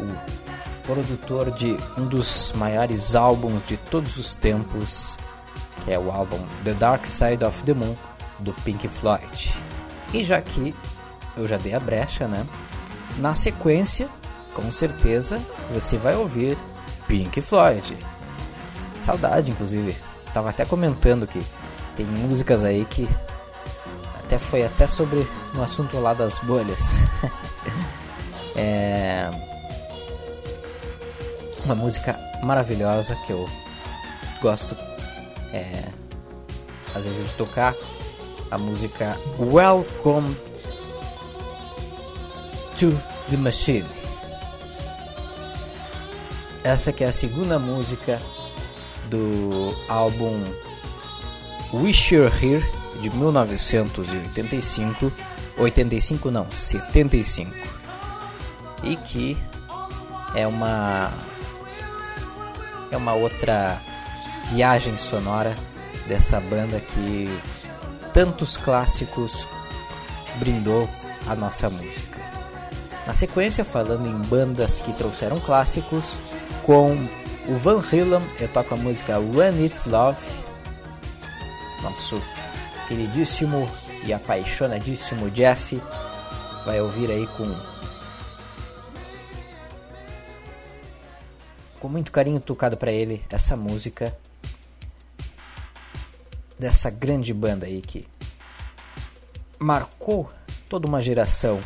[0.00, 5.16] o produtor de um dos maiores álbuns de todos os tempos,
[5.84, 7.96] que é o álbum The Dark Side of the Moon
[8.40, 9.54] do Pink Floyd.
[10.14, 10.72] E já que
[11.36, 12.46] eu já dei a brecha, né?
[13.18, 14.08] Na sequência,
[14.54, 15.40] com certeza
[15.72, 16.56] você vai ouvir
[17.08, 17.98] Pink Floyd.
[19.00, 19.96] Saudade, inclusive.
[20.32, 21.44] Tava até comentando que
[21.96, 23.08] tem músicas aí que
[24.20, 27.00] até foi até sobre no assunto lá das bolhas.
[28.54, 29.28] é
[31.64, 33.44] uma música maravilhosa que eu
[34.40, 34.76] gosto
[35.52, 35.88] é,
[36.94, 37.74] às vezes de tocar
[38.54, 40.32] a música Welcome
[42.78, 42.96] to
[43.28, 43.84] the Machine.
[46.62, 48.22] Essa que é a segunda música
[49.10, 50.44] do álbum
[51.72, 52.64] Wish You're Here
[53.00, 55.12] de 1985,
[55.58, 57.50] 85 não, 75.
[58.84, 59.36] E que
[60.32, 61.12] é uma
[62.92, 63.82] é uma outra
[64.52, 65.56] viagem sonora
[66.06, 67.28] dessa banda que
[68.14, 69.46] tantos clássicos
[70.38, 70.88] brindou
[71.26, 72.20] a nossa música.
[73.04, 76.16] Na sequência, falando em bandas que trouxeram clássicos,
[76.62, 76.92] com
[77.48, 80.24] o Van Halen, eu toco a música When It's Love,
[81.82, 82.22] nosso
[82.86, 83.68] queridíssimo
[84.04, 85.82] e apaixonadíssimo Jeff
[86.64, 87.54] vai ouvir aí com
[91.80, 94.16] com muito carinho tocado para ele essa música
[96.58, 98.06] dessa grande banda aí que
[99.58, 100.28] marcou
[100.68, 101.60] toda uma geração,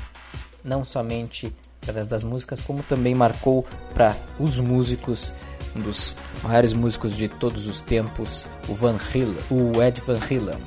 [0.64, 5.32] não somente através das músicas, como também marcou para os músicos,
[5.74, 10.62] um dos maiores músicos de todos os tempos, o Van Halen, o Ed Van Halen.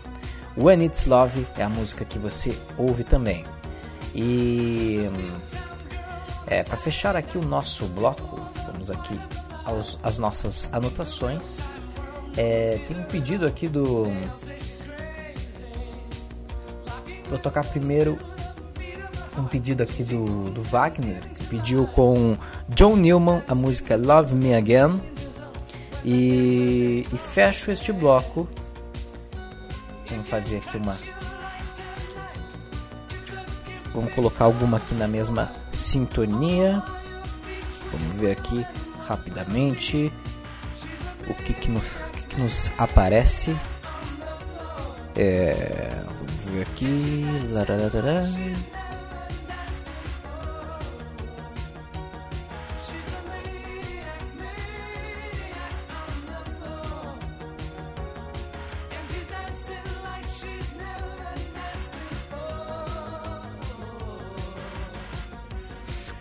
[0.58, 3.46] When It's Love é a música que você ouve também.
[4.14, 5.00] E
[6.48, 9.18] é, para fechar aqui o nosso bloco, vamos aqui
[9.64, 11.60] aos, às nossas anotações.
[12.38, 14.06] É, tem um pedido aqui do.
[17.30, 18.18] Vou tocar primeiro
[19.38, 22.36] um pedido aqui do, do Wagner, que pediu com
[22.70, 25.00] John Newman a música Love Me Again.
[26.04, 28.48] E, e fecho este bloco.
[30.10, 30.98] Vamos fazer aqui uma.
[33.94, 36.82] Vamos colocar alguma aqui na mesma sintonia.
[37.92, 38.66] Vamos ver aqui
[39.08, 40.12] rapidamente
[41.30, 41.82] o que, que, no-
[42.32, 43.56] que nos aparece.
[45.16, 47.26] É, vamos ver aqui.
[47.50, 48.24] Larararara.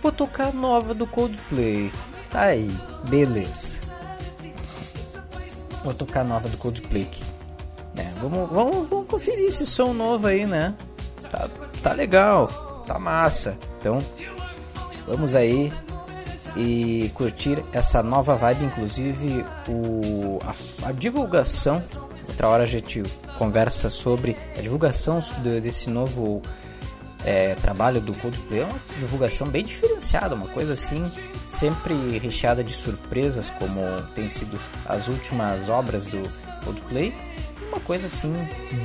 [0.01, 1.93] Vou tocar nova do Coldplay.
[2.31, 2.71] Tá aí,
[3.09, 3.80] beleza.
[5.85, 7.03] Vou tocar a nova do Coldplay.
[7.05, 7.22] aqui.
[7.97, 10.74] É, vamos, vamos, vamos conferir esse som novo aí, né?
[11.31, 11.49] Tá,
[11.83, 12.47] tá legal,
[12.87, 13.57] tá massa.
[13.78, 13.99] Então,
[15.07, 15.72] vamos aí
[16.57, 21.83] e curtir essa nova vibe, inclusive o, a, a divulgação.
[22.28, 23.03] Outra hora a gente
[23.39, 26.41] conversa sobre a divulgação do- desse novo
[27.25, 28.61] é, trabalho do Coldplay.
[28.61, 31.11] É uma divulgação bem diferenciada, uma coisa assim,
[31.47, 36.23] sempre recheada de surpresas, como tem sido as últimas obras do
[36.64, 37.14] Coldplay.
[37.68, 38.33] Uma coisa assim,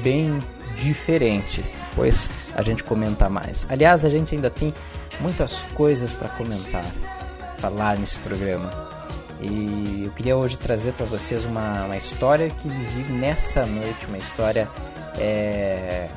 [0.03, 0.39] bem
[0.75, 1.63] diferente.
[1.89, 3.65] Depois a gente comenta mais.
[3.69, 4.73] Aliás, a gente ainda tem
[5.19, 6.85] muitas coisas para comentar,
[7.57, 8.69] falar nesse programa.
[9.41, 14.17] E eu queria hoje trazer para vocês uma, uma história que vivi nessa noite, uma
[14.17, 14.69] história
[15.17, 16.07] é,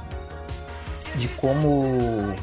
[1.17, 2.35] de como,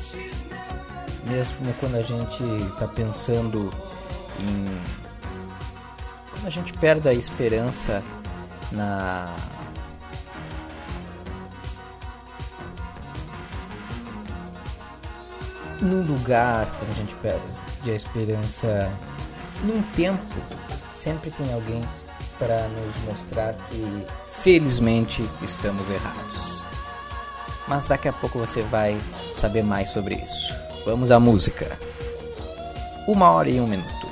[1.25, 3.69] mesmo quando a gente está pensando
[4.39, 4.65] em.
[6.31, 8.03] Quando a gente perde a esperança
[8.71, 9.35] na.
[15.81, 18.91] num lugar, quando a gente perde a esperança
[19.63, 20.35] num tempo,
[20.95, 21.81] sempre tem alguém
[22.39, 24.05] para nos mostrar que
[24.41, 26.64] felizmente estamos errados.
[27.67, 28.97] Mas daqui a pouco você vai
[29.35, 30.53] saber mais sobre isso.
[30.85, 31.77] Vamos à música.
[33.07, 34.04] Uma hora e um minuto.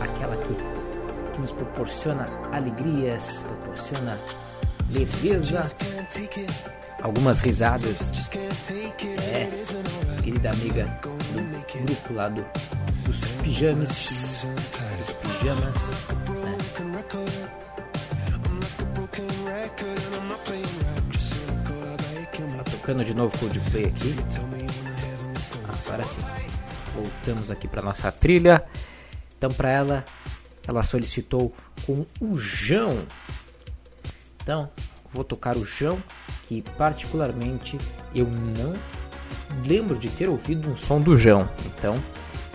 [0.00, 0.54] aquela que,
[1.32, 4.20] que nos proporciona alegrias, proporciona
[4.92, 5.74] leveza,
[7.04, 8.10] algumas risadas.
[9.30, 9.50] É,
[10.22, 11.00] querida amiga
[11.34, 12.44] do grupo lá do,
[13.04, 14.46] dos pijamas,
[14.98, 17.04] dos pijamas, né?
[22.56, 24.16] Tá tocando de novo Coldplay aqui.
[25.86, 26.22] Agora sim.
[26.94, 28.64] Voltamos aqui para nossa trilha.
[29.36, 30.04] Então, para ela,
[30.66, 31.54] ela solicitou
[31.84, 33.04] com o Jão.
[34.42, 34.70] Então,
[35.14, 36.02] vou tocar o Jão,
[36.46, 37.78] que particularmente
[38.14, 38.74] eu não
[39.66, 41.48] lembro de ter ouvido um som do Jão.
[41.64, 41.94] Então,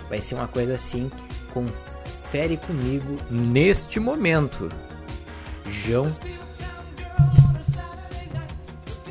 [0.09, 1.09] vai ser uma coisa assim.
[1.53, 4.69] Confere comigo neste momento.
[5.71, 6.11] Jão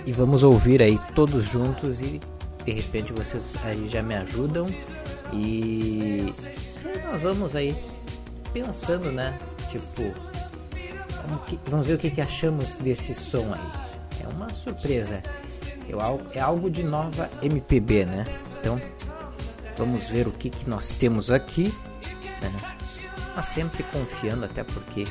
[0.04, 2.20] e vamos ouvir aí todos juntos e
[2.64, 4.66] de repente vocês aí já me ajudam
[5.32, 6.32] e
[7.04, 7.76] nós vamos aí
[8.52, 9.38] pensando, né?
[9.70, 10.12] Tipo,
[11.66, 14.22] vamos ver o que, que achamos desse som aí.
[14.24, 15.22] É uma surpresa.
[15.88, 18.24] Eu, al- é algo de nova MPB, né?
[18.60, 18.80] Então
[19.76, 21.72] vamos ver o que, que nós temos aqui.
[22.42, 22.52] Né?
[23.34, 25.06] Mas sempre confiando, até porque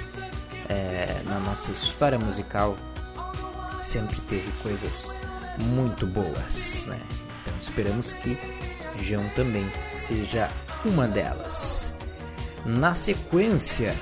[0.69, 2.76] é, na nossa história musical
[3.84, 5.14] sempre teve coisas
[5.64, 6.99] muito boas, né?
[7.41, 8.38] Então esperamos que
[9.02, 10.49] João também seja
[10.85, 11.94] uma delas.
[12.65, 13.95] Na sequência,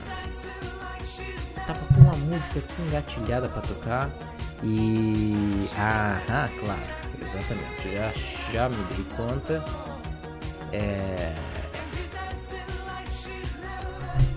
[1.65, 4.09] tava com uma música aqui engatilhada para tocar
[4.63, 6.81] e ah, ah, claro,
[7.21, 8.13] exatamente, já
[8.51, 9.65] já me dei conta.
[10.71, 11.33] É...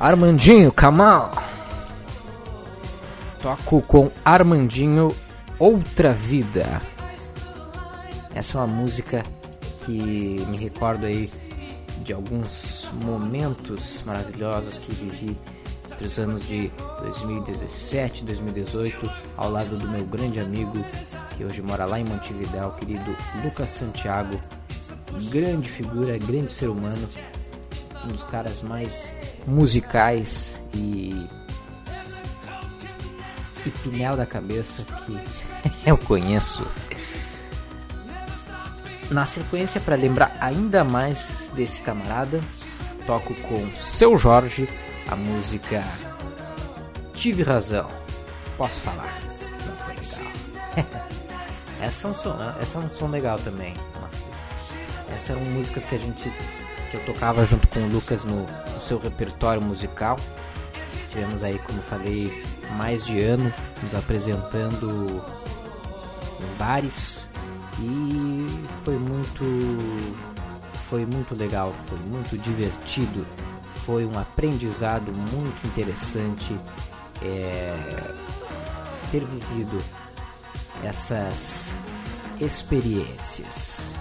[0.00, 1.32] Armandinho Kamal.
[3.40, 5.08] Toco com Armandinho
[5.58, 6.82] Outra Vida.
[8.34, 9.22] Essa é uma música
[9.84, 9.92] que
[10.48, 11.30] me recordo aí
[12.04, 15.36] de alguns momentos maravilhosos que vivi
[15.98, 16.70] entre os anos de
[17.00, 20.84] 2017 2018 ao lado do meu grande amigo
[21.36, 24.40] que hoje mora lá em Montevidéu, querido Lucas Santiago.
[25.28, 27.08] Grande figura, grande ser humano,
[28.04, 29.12] um dos caras mais
[29.44, 31.26] musicais e
[33.66, 35.18] e túnel da cabeça que
[35.84, 36.64] eu conheço.
[39.10, 42.40] Na sequência, para lembrar ainda mais desse camarada,
[43.04, 44.68] toco com Seu Jorge
[45.08, 45.82] a música
[47.14, 47.88] Tive Razão.
[48.56, 49.18] Posso falar?
[49.66, 51.02] Não foi legal.
[51.80, 53.74] essa, é um som, essa é um som legal também.
[55.10, 56.30] Essas eram músicas que a gente
[56.90, 60.16] que eu tocava junto com o Lucas no, no seu repertório musical.
[61.10, 62.44] Tivemos aí, como falei,
[62.76, 63.52] mais de ano
[63.82, 65.22] nos apresentando
[66.40, 67.28] em bares
[67.80, 68.46] e
[68.84, 69.44] foi muito
[70.88, 73.26] foi muito legal, foi muito divertido,
[73.88, 76.54] foi um aprendizado muito interessante
[77.22, 77.74] é,
[79.10, 79.78] ter vivido
[80.84, 81.74] essas
[82.38, 83.94] experiências.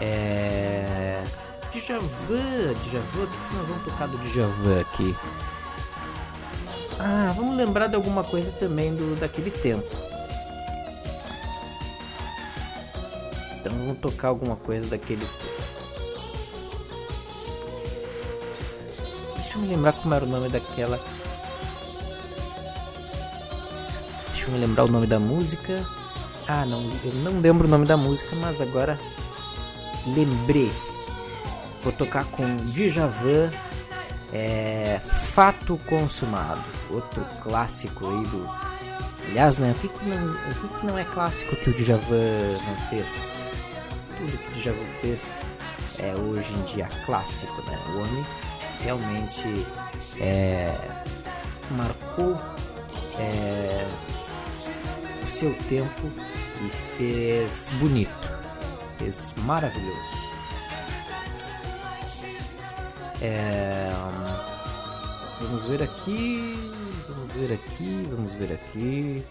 [0.00, 1.22] É.
[1.72, 5.16] Djavan, Djavan, o que nós vamos tocar do Djavan aqui?
[6.98, 9.86] Ah, vamos lembrar de alguma coisa também do daquele tempo.
[13.60, 15.59] Então vamos tocar alguma coisa daquele tempo.
[19.60, 20.98] Me lembrar como era o nome daquela.
[24.28, 25.84] Deixa eu me lembrar o nome da música.
[26.48, 28.98] Ah, não, eu não lembro o nome da música, mas agora
[30.06, 30.72] lembrei.
[31.82, 33.50] Vou tocar com Djavan,
[34.32, 38.48] é, Fato Consumado, outro clássico aí do.
[39.28, 39.72] Aliás, né?
[39.72, 43.34] O que, que, não, o que, que não é clássico que o Djavan não fez?
[44.16, 45.32] Tudo que o Djavan fez
[45.98, 47.78] é hoje em dia clássico, né?
[47.88, 48.26] O homem
[48.82, 49.66] realmente
[50.20, 50.74] é,
[51.70, 52.36] marcou
[53.18, 53.86] é,
[55.22, 56.10] o seu tempo
[56.64, 58.30] e fez bonito,
[58.98, 60.30] fez maravilhoso.
[63.22, 63.90] É,
[65.40, 66.72] vamos ver aqui,
[67.08, 69.24] vamos ver aqui, vamos ver aqui.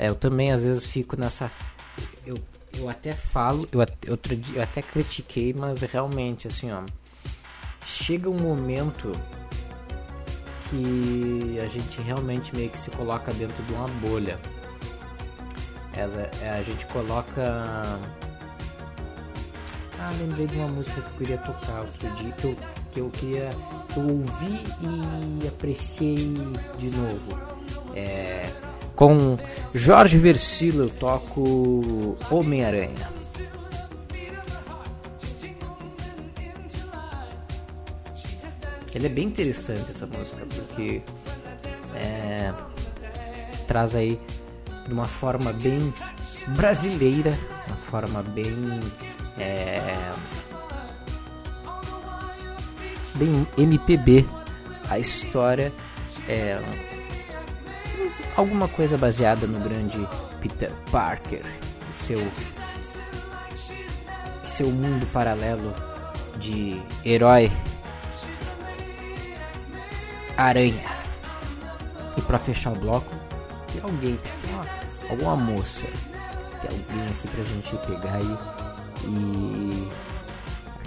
[0.00, 1.52] É, eu também às vezes fico nessa.
[2.78, 6.82] Eu, até falo, eu, até- outro dia, eu até critiquei, mas realmente, assim, ó.
[7.86, 9.10] Chega um momento
[10.68, 14.38] que a gente realmente meio que se coloca dentro de uma bolha.
[15.92, 17.42] Essa- é, a gente coloca.
[19.98, 22.56] Ah, lembrei de uma música que eu queria tocar outro dia que eu,
[22.92, 23.50] que eu queria.
[23.92, 24.62] que eu ouvi
[25.42, 26.16] e apreciei
[26.78, 27.38] de novo.
[27.94, 28.48] É,
[29.00, 29.38] com
[29.72, 33.08] Jorge Versilo eu toco Homem-Aranha.
[38.94, 41.00] Ele é bem interessante essa música porque
[41.94, 42.52] é,
[43.66, 44.20] traz aí
[44.86, 45.78] de uma forma bem
[46.48, 47.32] brasileira,
[47.68, 48.54] uma forma bem
[49.38, 50.12] é,
[53.14, 54.26] bem MPB
[54.90, 55.72] a história
[56.28, 56.58] é
[58.36, 59.98] alguma coisa baseada no grande
[60.40, 61.44] Peter Parker
[61.90, 62.30] e seu
[64.44, 65.74] seu mundo paralelo
[66.38, 67.50] de herói
[70.36, 71.00] aranha.
[72.16, 73.14] E pra fechar o bloco
[73.72, 74.66] tem alguém tem uma,
[75.10, 75.86] alguma moça
[76.60, 79.88] tem alguém aqui pra gente pegar e, e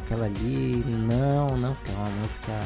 [0.03, 2.59] aquela ali não não é uma música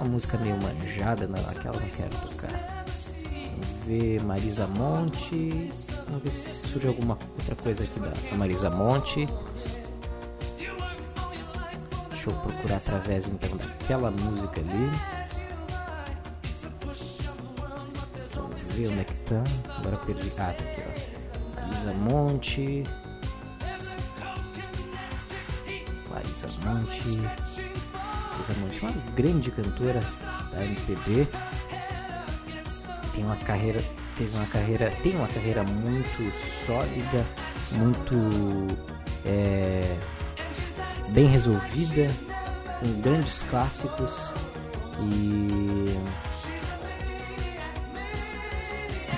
[0.00, 2.75] uma música meio manjada não aquela não quero tocar
[3.86, 5.70] ver Marisa Monte.
[6.08, 9.26] Vamos ver se surge alguma outra coisa aqui da Marisa Monte.
[12.10, 14.90] Deixa eu procurar através então daquela música ali.
[18.34, 19.44] Vamos ver onde é que tá.
[19.78, 20.32] Agora perdi.
[20.38, 21.60] Ah, tá aqui, ó.
[21.60, 22.82] Marisa Monte.
[26.10, 27.18] Marisa Monte.
[28.32, 30.00] Marisa Monte, uma grande cantora
[30.50, 31.28] da MPB
[33.16, 33.80] tem uma carreira
[34.16, 36.32] teve uma carreira tem uma carreira muito
[36.64, 37.26] sólida
[37.72, 38.14] muito
[39.24, 39.96] é,
[41.08, 42.08] bem resolvida
[42.80, 44.12] com grandes clássicos
[45.00, 45.84] e,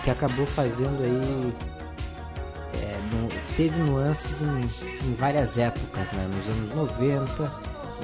[0.04, 1.54] que acabou fazendo aí
[2.82, 6.24] é, no- teve nuances em, em várias épocas né?
[6.32, 7.52] nos anos 90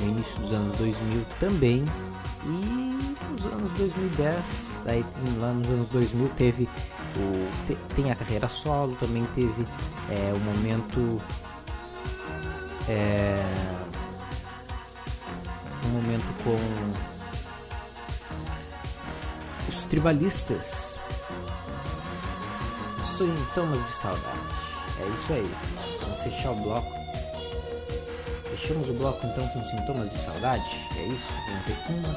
[0.01, 1.85] no início dos anos 2000 também
[2.45, 5.05] e nos anos 2010 daí
[5.39, 6.69] lá nos anos 2000 teve
[7.17, 9.67] o te- tem a carreira solo também teve
[10.11, 11.21] é, o momento
[12.89, 13.37] é,
[15.87, 16.57] um momento com
[19.69, 20.99] os tribalistas
[23.17, 24.39] sintomas de saudade
[25.01, 25.51] é isso aí
[26.01, 27.05] vamos fechar o bloco
[28.57, 30.65] Fechamos o bloco então com sintomas de saudade?
[30.97, 31.27] É isso?
[31.49, 32.13] Vamos ver uma,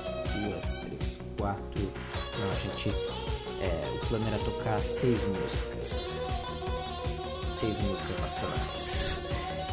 [0.53, 1.91] duas, três, quatro.
[2.40, 2.90] Não, a gente.
[3.60, 6.12] É, o plano era tocar seis músicas.
[7.52, 9.18] Seis músicas nacionais.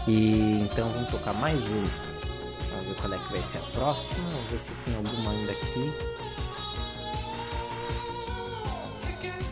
[0.06, 1.86] E então vamos tocar mais uma.
[2.70, 4.28] Vamos ver qual é que vai ser a próxima.
[4.30, 5.92] Vamos ver se tem alguma ainda aqui.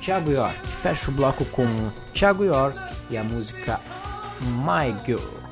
[0.00, 0.66] Thiago York.
[0.66, 2.78] Fecha o bloco com Thiago York
[3.10, 3.78] e a música
[4.40, 5.42] My Girl.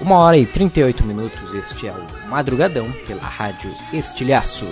[0.00, 4.66] Uma hora e 38 minutos, este é o Madrugadão pela Rádio Estilhaço.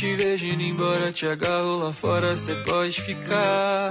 [0.00, 3.90] Te vejo indo embora, te agarro lá fora, cê pode ficar.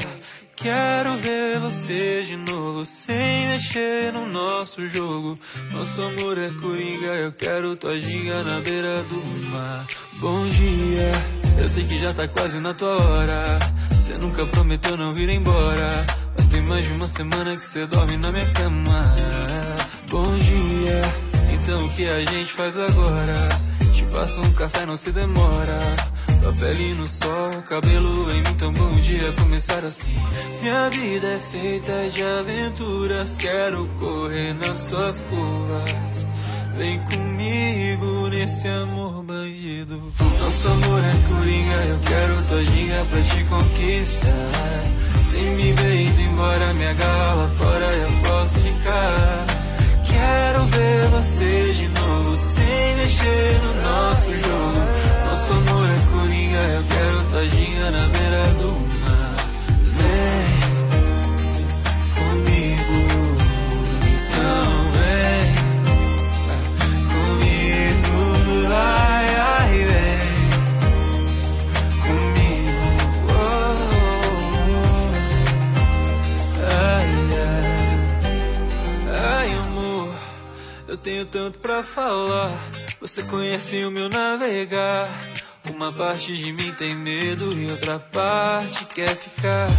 [0.55, 5.37] Quero ver você de novo, sem mexer no nosso jogo.
[5.71, 9.85] Nosso amor é coringa, eu quero tua giga na beira do mar.
[10.13, 11.11] Bom dia,
[11.61, 13.59] eu sei que já tá quase na tua hora.
[14.07, 15.91] Cê nunca prometeu não vir embora.
[16.35, 19.15] Mas tem mais de uma semana que cê dorme na minha cama.
[20.09, 21.01] Bom dia,
[21.53, 23.68] então o que a gente faz agora?
[24.09, 25.79] Te passo um café, não se demora.
[26.41, 30.19] Tua pele no sol, cabelo em mim, tão bom dia começar assim.
[30.61, 36.25] Minha vida é feita de aventuras, quero correr nas tuas curvas.
[36.75, 40.01] Vem comigo nesse amor bandido.
[40.39, 44.83] Nosso amor é coringa, eu quero tua ginga pra te conquistar.
[45.29, 49.48] Se me ver embora, me agarra fora, eu posso ficar.
[50.19, 54.79] Quero ver você de novo, sem mexer no nosso jogo.
[55.25, 58.98] Nosso amor é coringa, eu quero tua ginga na beira do mar.
[80.99, 82.51] Tenho tanto pra falar.
[82.99, 85.09] Você conhece o meu navegar.
[85.69, 89.69] Uma parte de mim tem medo e outra parte quer ficar.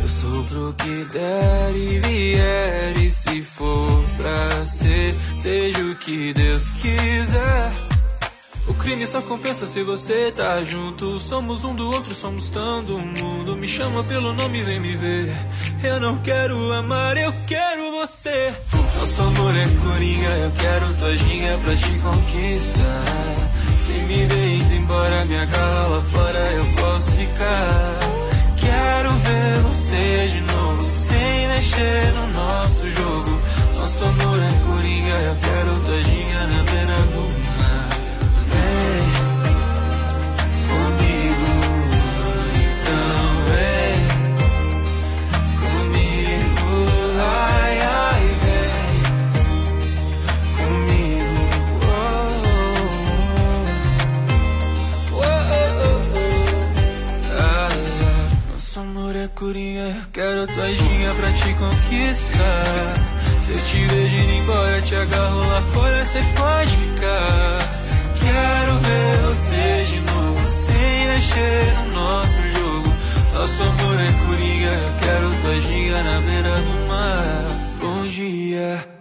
[0.00, 2.96] Eu sou pro que der e vier.
[2.98, 7.93] E se for pra ser, seja o que Deus quiser.
[8.66, 11.20] O crime só compensa se você tá junto.
[11.20, 13.56] Somos um do outro, somos tanto mundo.
[13.56, 15.34] Me chama pelo nome, vem me ver.
[15.82, 18.54] Eu não quero amar, eu quero você.
[18.98, 23.44] Nosso amor é coringa, eu quero tua ginga pra te conquistar.
[23.78, 27.98] Se me indo embora, me agarra lá fora, eu posso ficar.
[28.56, 33.40] Quero ver você de novo, sem mexer no nosso jogo.
[33.76, 37.33] Nosso amor é coringa, eu quero tua ginga na beira do
[59.52, 62.94] eu quero tua ginga pra te conquistar.
[63.42, 67.58] Se eu te vejo indo embora, te agarro lá fora, cê pode ficar.
[68.20, 72.94] Quero ver você de novo, sem mexer no nosso jogo.
[73.34, 77.44] Nosso amor é coringa, eu quero tua ginga na beira do mar.
[77.80, 78.94] Bom dia.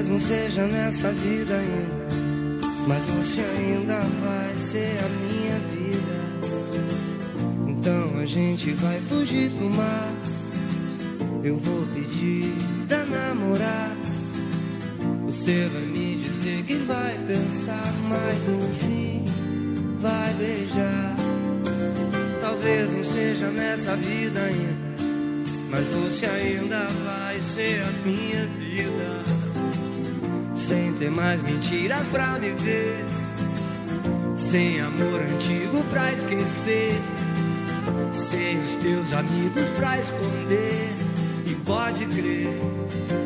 [0.00, 2.08] Talvez não seja nessa vida ainda,
[2.88, 6.14] mas você ainda vai ser a minha vida.
[7.68, 10.08] Então a gente vai fugir pro mar.
[11.44, 12.50] Eu vou pedir
[12.88, 13.94] pra namorar.
[15.26, 19.24] Você vai me dizer que vai pensar, mas no fim
[20.00, 21.16] vai beijar.
[22.40, 24.90] Talvez não seja nessa vida ainda.
[25.70, 28.69] Mas você ainda vai ser a minha vida.
[31.00, 33.06] Ter mais mentiras pra viver.
[34.36, 36.92] Sem amor antigo pra esquecer.
[38.12, 40.92] Sem os teus amigos pra esconder.
[41.46, 42.50] E pode crer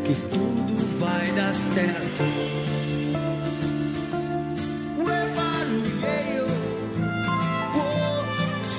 [0.05, 2.25] que tudo vai dar certo.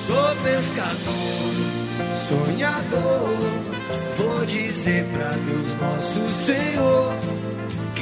[0.06, 1.52] Sou pescador,
[2.26, 3.66] sonhador.
[4.16, 7.14] Vou dizer pra Deus, nosso Senhor,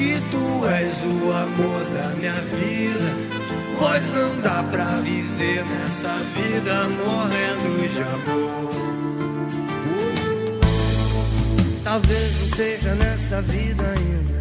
[0.04, 3.10] que tu és o amor da minha vida.
[3.78, 8.70] Pois não dá pra viver nessa vida morrendo de amor.
[11.82, 14.40] Talvez não seja nessa vida ainda,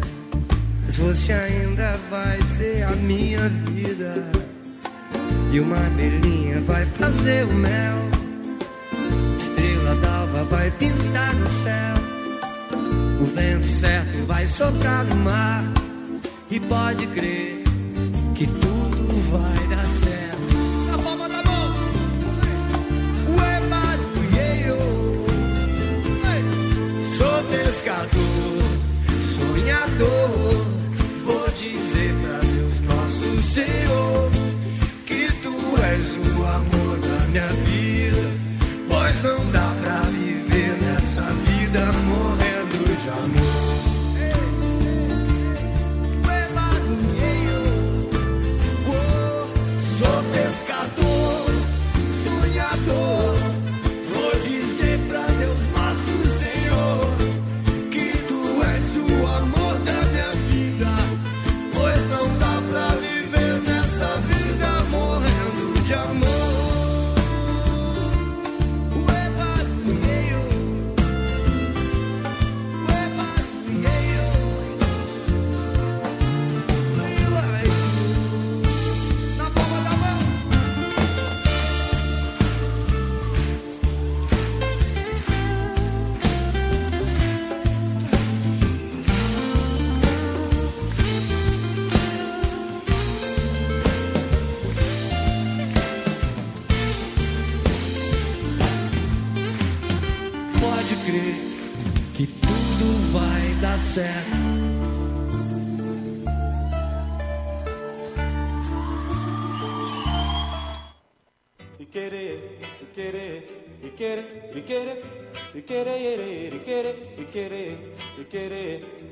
[0.84, 4.22] mas você ainda vai ser a minha vida.
[5.50, 7.96] E uma abelhinha vai fazer o mel.
[9.38, 12.13] Estrela d'alva vai pintar no céu.
[13.24, 15.64] O vento certo vai soprar no mar.
[16.50, 17.64] E pode crer
[18.34, 20.13] que tudo vai dar certo.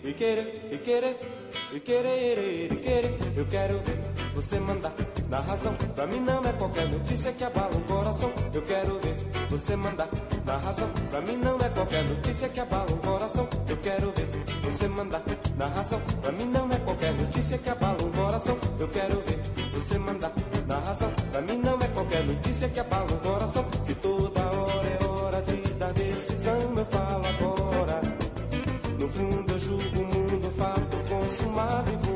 [0.04, 0.12] Eu
[3.46, 4.00] quero ver
[4.34, 4.92] você mandar
[5.28, 5.74] na razão.
[5.94, 8.32] Pra mim não é qualquer notícia que abala o coração.
[8.52, 9.14] Eu quero ver
[9.48, 10.08] você mandar
[10.44, 10.88] na razão.
[11.08, 13.48] Pra mim não é qualquer notícia que abala o coração.
[13.68, 14.28] Eu quero ver
[14.62, 15.22] você mandar
[15.56, 16.00] na razão.
[16.20, 18.58] Pra mim não é qualquer notícia que abala o coração.
[18.80, 19.38] Eu quero ver
[19.72, 20.32] você mandar
[20.66, 21.12] na razão.
[21.30, 23.64] Pra mim não é qualquer notícia que abala o coração.
[23.82, 25.71] Se toda hora é hora de
[31.42, 32.11] aproximado e vou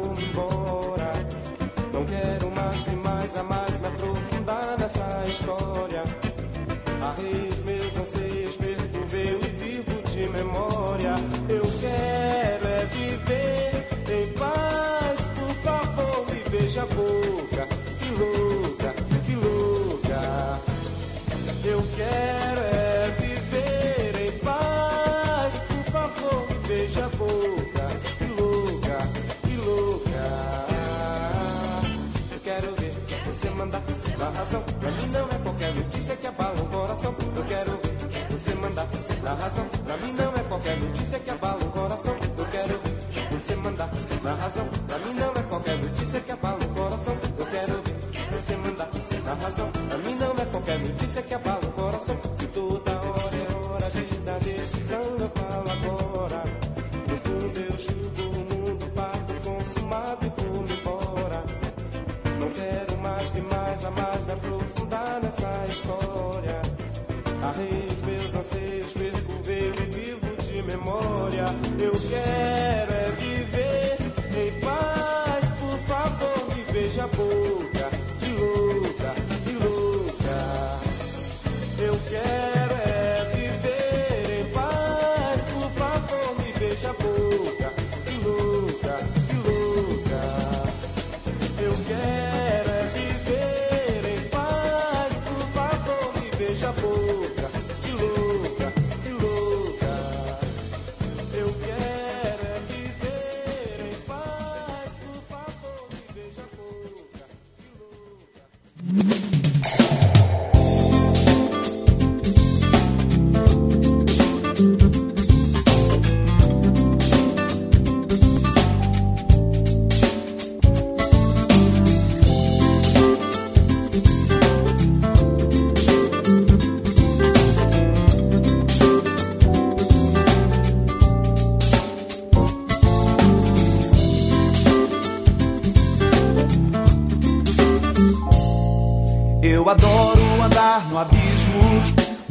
[33.67, 33.83] mandar
[34.19, 34.63] na razão.
[34.63, 37.15] Pra mim não é qualquer notícia que abala o coração.
[37.37, 38.89] Eu quero ver você mandar
[39.23, 39.67] na razão.
[39.85, 42.17] Pra mim não é qualquer notícia que abala o coração.
[42.39, 43.91] Eu quero ver você mandar
[44.23, 44.69] na razão.
[44.87, 47.17] Pra mim não é qualquer notícia que abala o coração.
[47.39, 48.89] Eu quero ver você mandar
[49.25, 49.71] na razão.
[49.89, 52.17] Pra mim não é qualquer notícia que abala o coração.
[52.39, 55.66] Se toda hora é hora de dar decisão, eu falo
[68.97, 71.45] desperdigo veio vivo de memória.
[71.79, 72.56] Eu quero.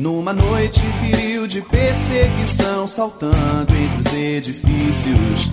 [0.05, 5.49] Numa noite viril de perseguição, saltando entre os edifícios.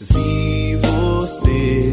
[0.00, 1.90] Vi você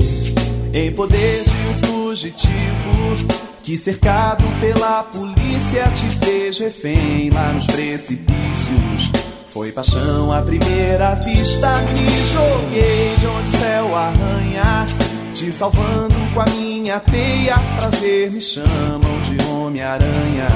[0.75, 3.27] em poder de um fugitivo
[3.63, 9.11] que, cercado pela polícia, te fez refém lá nos precipícios.
[9.47, 14.85] Foi paixão à primeira vista, me joguei de onde o céu arranha,
[15.33, 17.57] te salvando com a minha teia.
[17.79, 20.47] Prazer me chamam de Homem-Aranha,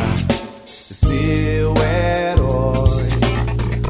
[1.11, 3.09] seu herói.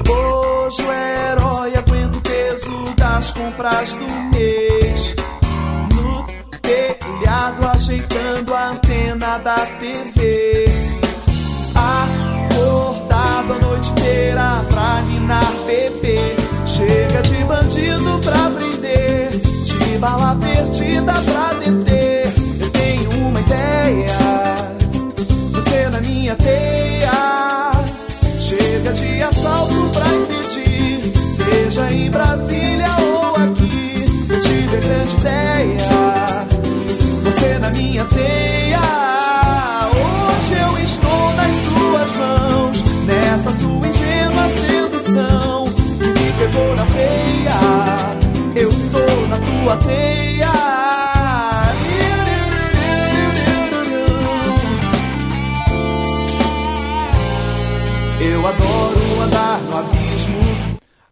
[0.10, 5.16] Hoje o herói aguenta o peso das compras do mês.
[5.94, 6.26] No
[6.62, 10.66] telhado, ajeitando a antena da TV.
[11.76, 16.36] Acordado a noite inteira pra ninar bebê.
[16.66, 19.30] Chega de bandido pra prender,
[19.64, 21.91] de bala perdida pra deter.
[31.72, 33.01] Seja em Brasília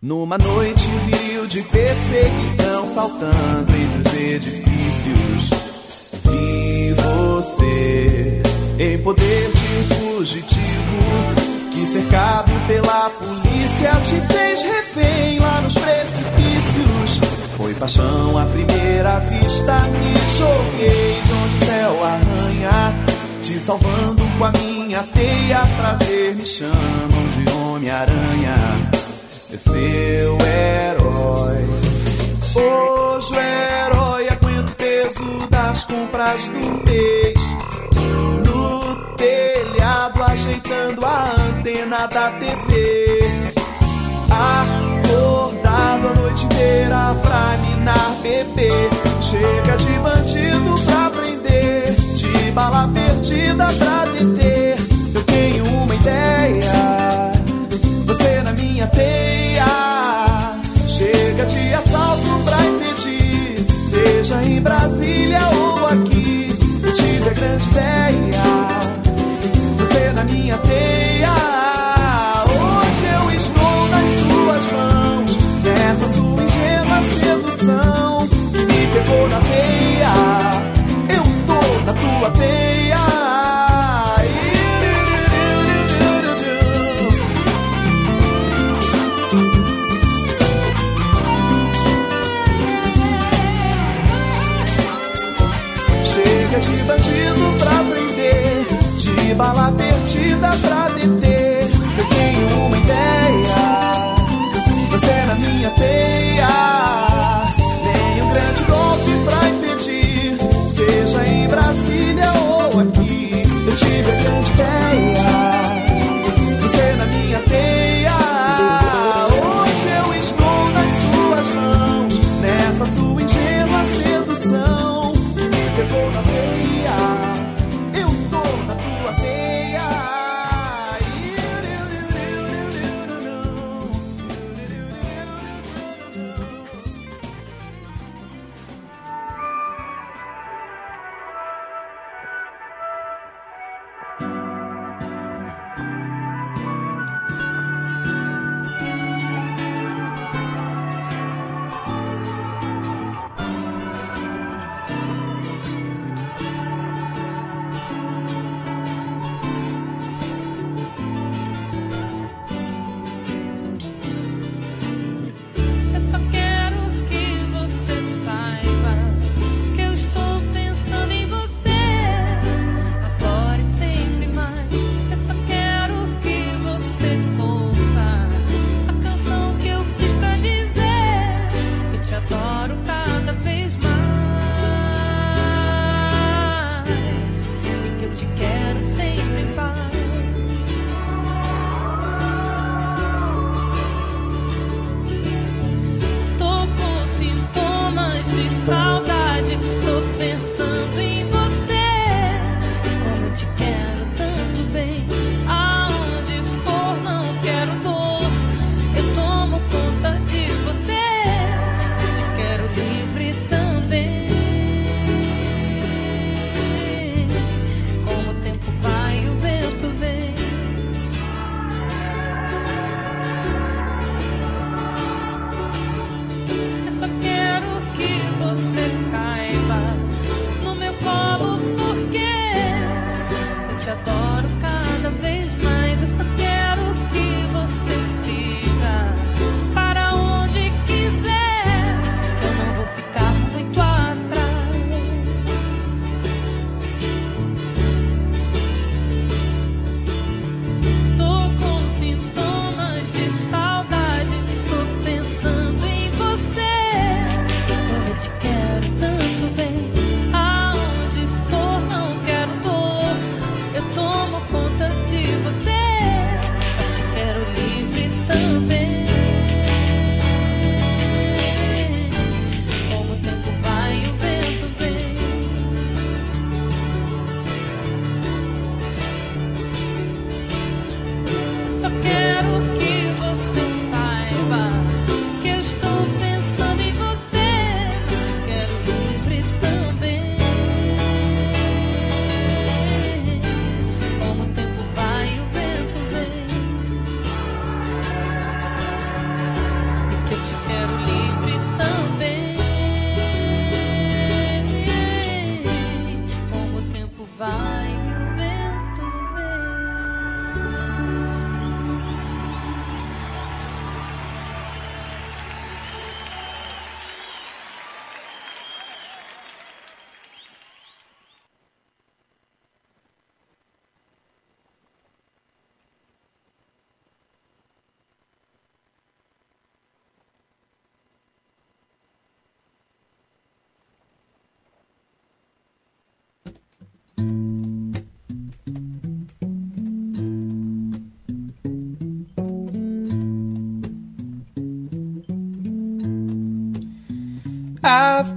[0.10, 5.50] Numa noite viril de perseguição, saltando entre os edifícios.
[6.26, 8.42] Vi você
[8.80, 10.98] em poder de fugitivo.
[11.72, 17.22] Que cercado pela polícia te fez refém lá nos precipícios.
[17.56, 22.94] Foi paixão à primeira vista, me joguei de onde o céu arranha.
[23.44, 28.99] Te salvando com a minha teia, prazer me chamam de Homem-Aranha.
[29.52, 31.66] É seu herói.
[32.54, 37.34] Hoje o herói aguenta o peso das compras do mês.
[38.46, 43.22] No telhado, ajeitando a antena da TV.
[44.30, 48.70] Acordado a noite inteira pra ninar bebê.
[49.20, 54.78] Chega de bandido pra prender, de bala perdida pra deter.
[55.16, 56.99] Eu tenho uma ideia,
[67.60, 67.99] tive a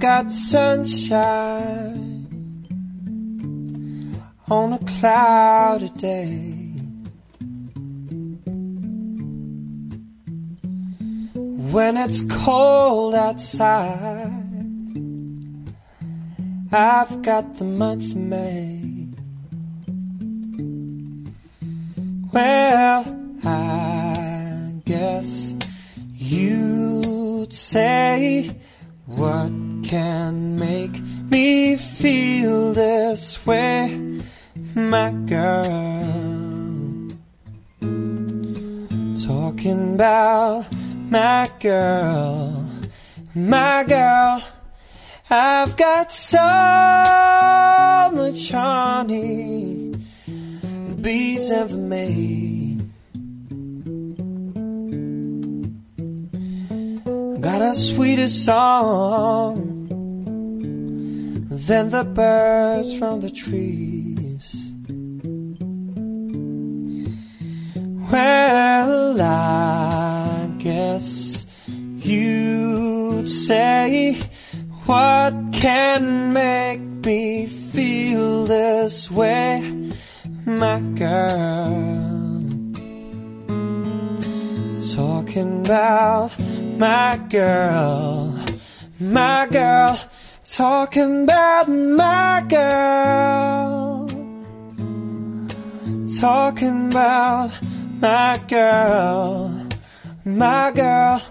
[0.03, 2.27] got sunshine
[4.51, 6.73] on a cloudy day.
[11.71, 14.27] When it's cold outside,
[16.73, 18.72] I've got the month of May.
[48.13, 49.91] Much honey
[50.87, 52.81] the bees ever made.
[57.41, 59.73] Got a sweeter song
[61.49, 64.73] than the birds from the trees.
[68.11, 74.17] Well, I guess you'd say,
[74.93, 79.59] What can make me feel this way,
[80.45, 82.43] my girl?
[84.95, 86.37] Talking about
[86.77, 88.37] my girl,
[88.99, 89.99] my girl,
[90.45, 94.07] talking about my girl,
[96.19, 97.49] talking about
[97.99, 99.49] my girl,
[100.23, 101.21] my girl.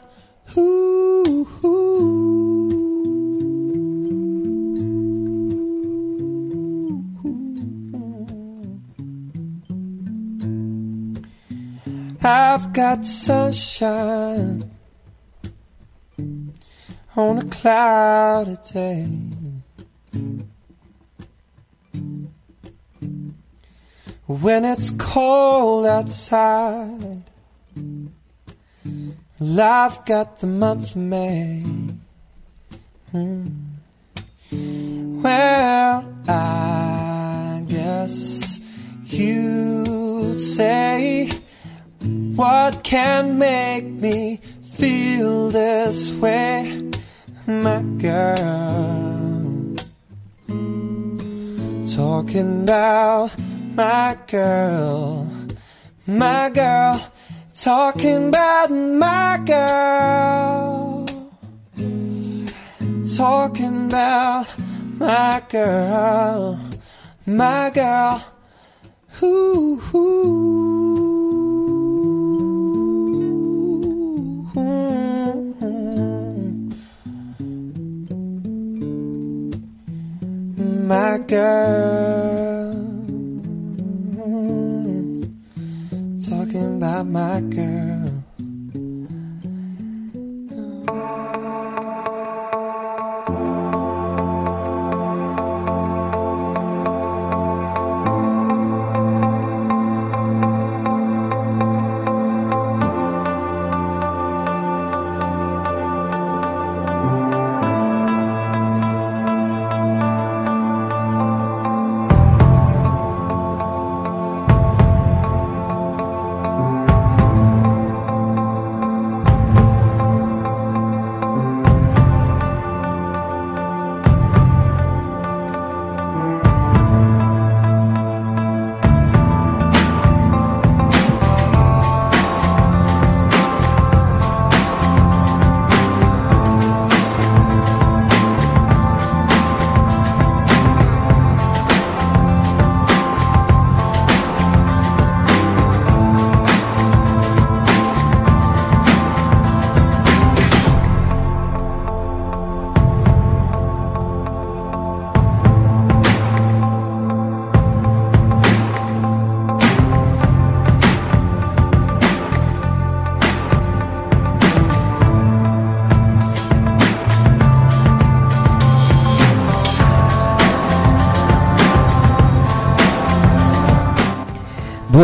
[0.59, 2.32] Ooh,
[12.25, 14.71] I've got sunshine
[17.17, 19.09] on a cloudy day.
[24.27, 27.25] When it's cold outside,
[29.41, 31.65] I've got the month of May.
[33.11, 33.49] Hmm.
[35.23, 38.61] Well, I guess
[39.07, 41.29] you'd say,
[42.03, 44.41] What can make me
[44.75, 46.91] feel this way,
[47.47, 49.75] my girl?
[51.95, 53.31] Talking about
[53.77, 55.31] my girl,
[56.07, 57.13] my girl,
[57.55, 61.07] talking about my girl,
[63.17, 64.47] talking about
[64.99, 66.59] my girl,
[67.27, 68.25] my girl.
[69.23, 71.42] Ooh, ooh.
[80.83, 82.73] My girl.
[86.29, 87.92] Talking about my girl.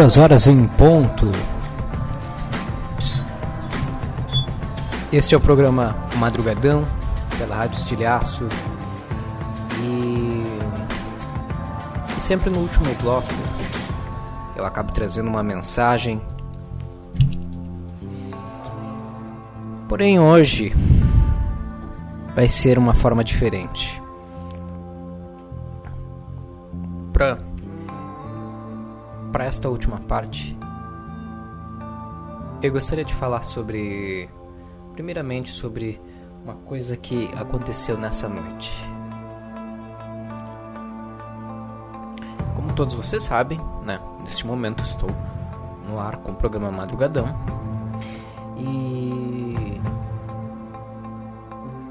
[0.09, 1.31] Duas horas em ponto.
[5.13, 6.83] Este é o programa Madrugadão,
[7.37, 8.49] pela Rádio Estilhaço.
[9.83, 10.43] E,
[12.17, 13.29] e sempre no último bloco
[14.57, 16.23] eu acabo trazendo uma mensagem.
[19.91, 20.75] Porém, hoje
[22.35, 23.98] vai ser uma forma diferente.
[29.59, 30.57] Para esta última parte,
[32.63, 34.29] eu gostaria de falar sobre,
[34.93, 36.01] primeiramente, sobre
[36.45, 38.73] uma coisa que aconteceu nessa noite.
[42.55, 44.01] Como todos vocês sabem, né?
[44.21, 45.11] Neste momento estou
[45.89, 47.27] no ar com o programa Madrugadão
[48.57, 49.81] e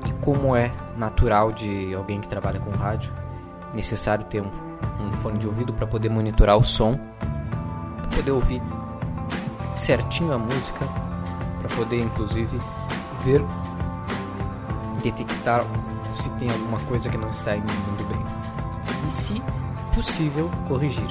[0.06, 3.12] e como é natural de alguém que trabalha com rádio,
[3.74, 4.52] necessário ter um,
[5.02, 6.98] um fone de ouvido para poder monitorar o som
[8.18, 8.62] poder ouvir
[9.76, 10.86] certinho a música,
[11.60, 12.60] para poder inclusive
[13.24, 13.42] ver,
[15.04, 15.64] detectar
[16.16, 18.20] se tem alguma coisa que não está indo bem.
[19.08, 19.42] E, se
[19.94, 21.08] possível, corrigir.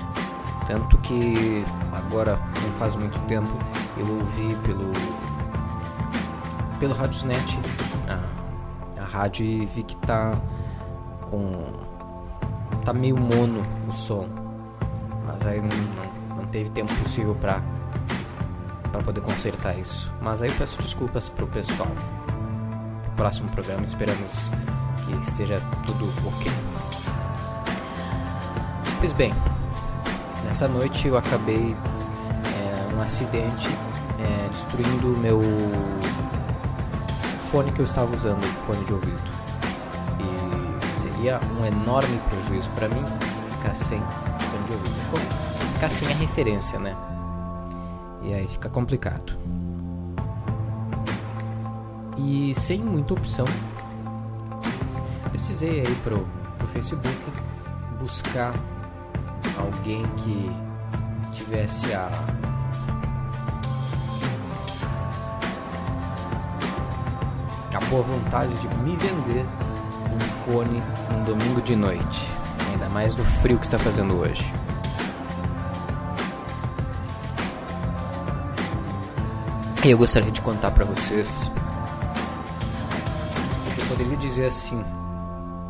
[0.66, 3.56] Tanto que agora, não faz muito tempo,
[3.96, 4.90] eu ouvi pelo
[6.80, 7.58] pelo Radiosnet.
[8.08, 10.32] A, a rádio e vi que tá
[11.30, 11.72] com
[12.84, 14.26] tá meio mono o som.
[15.24, 16.05] Mas aí não
[16.56, 17.60] teve tempo possível para
[18.90, 20.10] para poder consertar isso.
[20.22, 21.88] Mas aí eu peço desculpas pro pessoal.
[23.04, 24.50] Pro próximo programa esperamos
[25.04, 26.50] que esteja tudo ok.
[28.98, 29.34] Pois bem,
[30.46, 33.68] nessa noite eu acabei é, um acidente
[34.18, 35.42] é, destruindo o meu
[37.50, 39.30] fone que eu estava usando, fone de ouvido.
[40.20, 43.04] E seria um enorme prejuízo para mim
[43.58, 45.10] ficar sem fone de ouvido.
[45.10, 45.45] Como?
[45.76, 46.96] Ficar sem a referência, né?
[48.22, 49.36] E aí fica complicado.
[52.16, 53.44] E sem muita opção,
[55.30, 56.26] precisei aí pro,
[56.56, 57.06] pro Facebook
[58.00, 58.54] buscar
[59.58, 60.50] alguém que
[61.34, 62.10] tivesse a
[67.74, 69.44] a boa vontade de me vender
[70.10, 70.82] um fone
[71.14, 72.26] um domingo de noite,
[72.70, 74.50] ainda mais no frio que está fazendo hoje.
[79.86, 81.48] E eu gostaria de contar para vocês.
[83.78, 84.84] Eu poderia dizer assim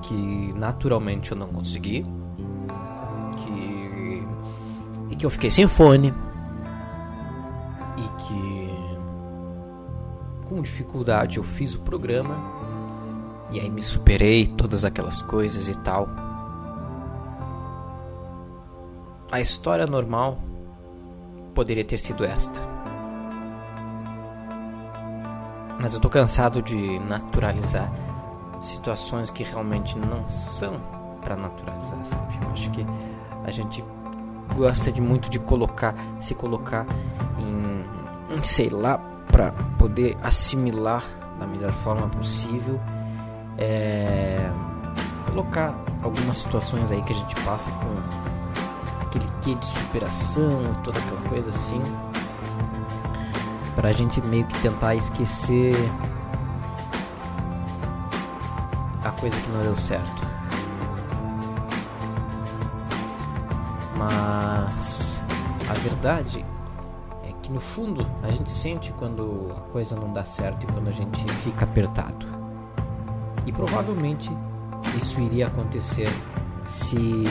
[0.01, 2.03] que naturalmente eu não consegui,
[3.37, 4.27] que
[5.11, 6.15] e que eu fiquei sem fone
[7.99, 8.71] e que
[10.49, 12.39] com dificuldade eu fiz o programa
[13.51, 16.09] e aí me superei todas aquelas coisas e tal.
[19.31, 20.39] A história normal
[21.55, 22.76] poderia ter sido esta.
[25.79, 27.93] Mas eu tô cansado de naturalizar
[28.61, 30.81] situações que realmente não são
[31.21, 32.39] para naturalizar, sabe?
[32.43, 32.87] Eu acho que
[33.45, 33.85] a gente
[34.55, 36.87] gosta de muito de colocar, se colocar
[37.39, 38.99] em, em sei lá,
[39.31, 41.05] para poder assimilar
[41.39, 42.81] da melhor forma possível,
[43.59, 44.51] é,
[45.27, 50.51] colocar algumas situações aí que a gente passa com aquele quê de superação,
[50.83, 51.83] toda aquela coisa assim,
[53.77, 55.75] pra gente meio que tentar esquecer
[59.05, 60.27] a coisa que não deu certo.
[63.97, 65.21] Mas
[65.69, 66.45] a verdade
[67.23, 70.89] é que no fundo a gente sente quando a coisa não dá certo e quando
[70.89, 72.27] a gente fica apertado.
[73.45, 74.31] E provavelmente
[74.97, 76.09] isso iria acontecer
[76.67, 77.25] se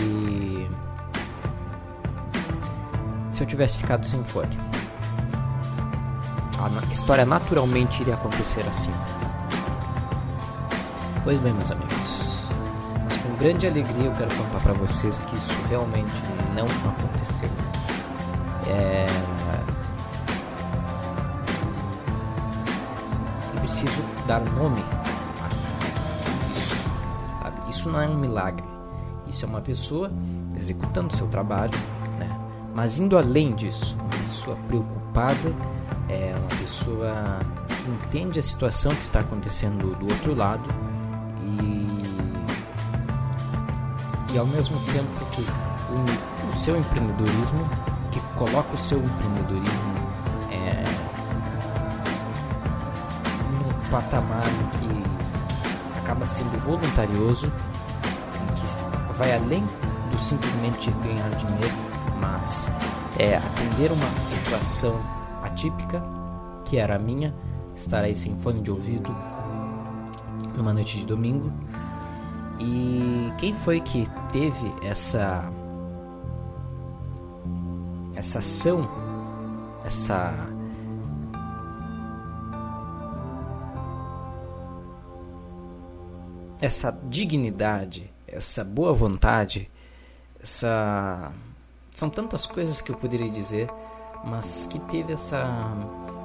[3.31, 4.74] se eu tivesse ficado sem fone.
[6.59, 8.91] A história naturalmente iria acontecer assim.
[11.23, 11.95] Pois bem, meus amigos.
[13.03, 16.11] Mas com grande alegria eu quero contar pra vocês que isso realmente
[16.55, 17.49] não aconteceu.
[18.67, 19.05] É...
[23.53, 24.81] Eu preciso dar nome
[25.41, 26.75] a isso.
[27.41, 27.71] sabe?
[27.71, 28.63] Isso não é um milagre.
[29.27, 30.11] Isso é uma pessoa
[30.59, 31.77] executando seu trabalho,
[32.17, 32.29] né?
[32.73, 35.53] Mas indo além disso, uma pessoa preocupada,
[36.09, 40.69] é uma pessoa que entende a situação que está acontecendo do outro lado
[41.43, 41.85] e
[44.35, 47.69] e ao mesmo tempo que o, o seu empreendedorismo,
[48.11, 49.95] que coloca o seu empreendedorismo
[50.51, 50.83] é,
[53.53, 57.49] num patamar que acaba sendo voluntarioso,
[58.55, 59.65] que vai além
[60.11, 61.75] do simplesmente ganhar dinheiro,
[62.19, 62.69] mas
[63.17, 64.99] é atender uma situação
[65.55, 66.03] atípica,
[66.65, 67.33] que era a minha,
[68.03, 69.09] aí sem fone de ouvido
[70.55, 71.51] numa noite de domingo.
[72.59, 75.49] E quem foi que teve essa
[78.15, 78.87] essa ação,
[79.85, 80.33] essa
[86.61, 89.69] essa dignidade, essa boa vontade,
[90.41, 91.31] essa
[91.93, 93.69] são tantas coisas que eu poderia dizer,
[94.25, 95.73] mas que teve essa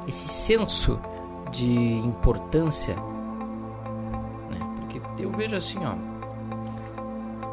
[0.07, 0.99] esse senso
[1.51, 2.95] de importância,
[4.49, 4.59] né?
[4.77, 5.95] Porque eu vejo assim, ó,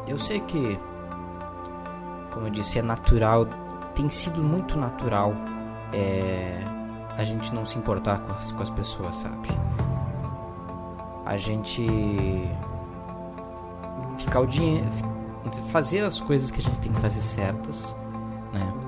[0.06, 0.78] eu sei que,
[2.32, 3.46] como eu disse, é natural,
[3.94, 5.34] tem sido muito natural
[5.92, 6.62] é,
[7.16, 9.48] a gente não se importar com as, com as pessoas, sabe?
[11.26, 11.86] A gente
[14.18, 14.86] ficar o dinheiro,
[15.70, 17.94] fazer as coisas que a gente tem que fazer certas,
[18.52, 18.87] né?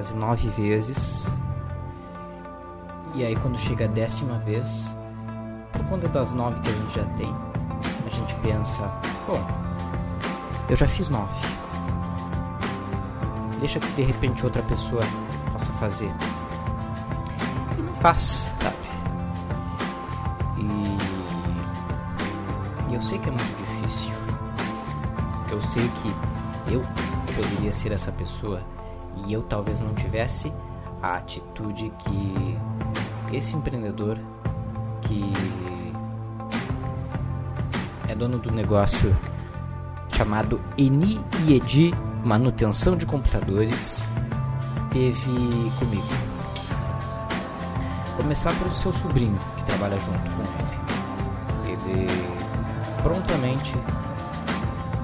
[0.00, 1.26] Fazer nove vezes.
[3.14, 4.66] E aí quando chega a décima vez,
[5.74, 7.30] por conta das nove que a gente já tem,
[8.06, 8.90] a gente pensa,
[9.26, 9.46] bom,
[10.70, 11.34] eu já fiz nove.
[13.58, 15.02] Deixa que de repente outra pessoa
[15.52, 16.10] possa fazer.
[17.76, 18.76] E não faz, sabe?
[20.56, 20.96] E,
[22.90, 24.14] e eu sei que é muito difícil.
[25.50, 26.80] Eu sei que eu
[27.36, 28.62] poderia ser essa pessoa
[29.16, 30.52] e eu talvez não tivesse
[31.02, 32.58] a atitude que
[33.32, 34.18] esse empreendedor
[35.02, 35.32] que
[38.08, 39.16] é dono do negócio
[40.16, 44.02] chamado Eni Edi Manutenção de Computadores
[44.90, 45.32] teve
[45.78, 46.08] comigo.
[48.16, 51.72] Começar pelo seu sobrinho que trabalha junto com ele.
[51.72, 52.06] Ele
[53.02, 53.74] prontamente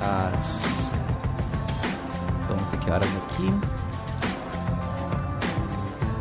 [0.00, 0.90] às
[2.48, 3.75] vamos ver que horas aqui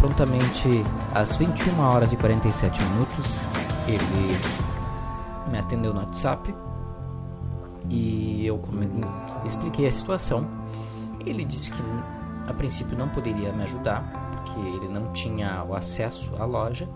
[0.05, 3.39] prontamente às 21 horas e 47 minutos
[3.87, 4.37] ele
[5.49, 6.53] me atendeu no WhatsApp
[7.89, 8.61] e eu
[9.45, 10.47] expliquei a situação.
[11.25, 11.81] Ele disse que
[12.47, 16.87] a princípio não poderia me ajudar porque ele não tinha o acesso à loja.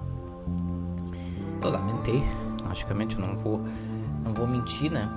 [1.64, 2.24] Eu lamentei,
[2.64, 3.60] logicamente não vou
[4.24, 5.10] não vou mentir, né?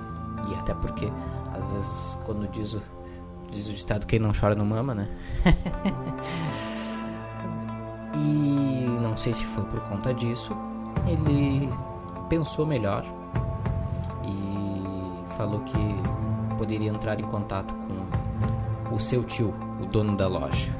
[0.50, 1.12] E até porque
[1.54, 2.82] às vezes quando diz o,
[3.50, 5.08] diz o ditado quem não chora não mama, né?
[8.22, 10.56] E não sei se foi por conta disso,
[11.06, 11.68] ele
[12.28, 13.04] pensou melhor
[14.24, 17.74] e falou que poderia entrar em contato
[18.88, 20.70] com o seu tio, o dono da loja.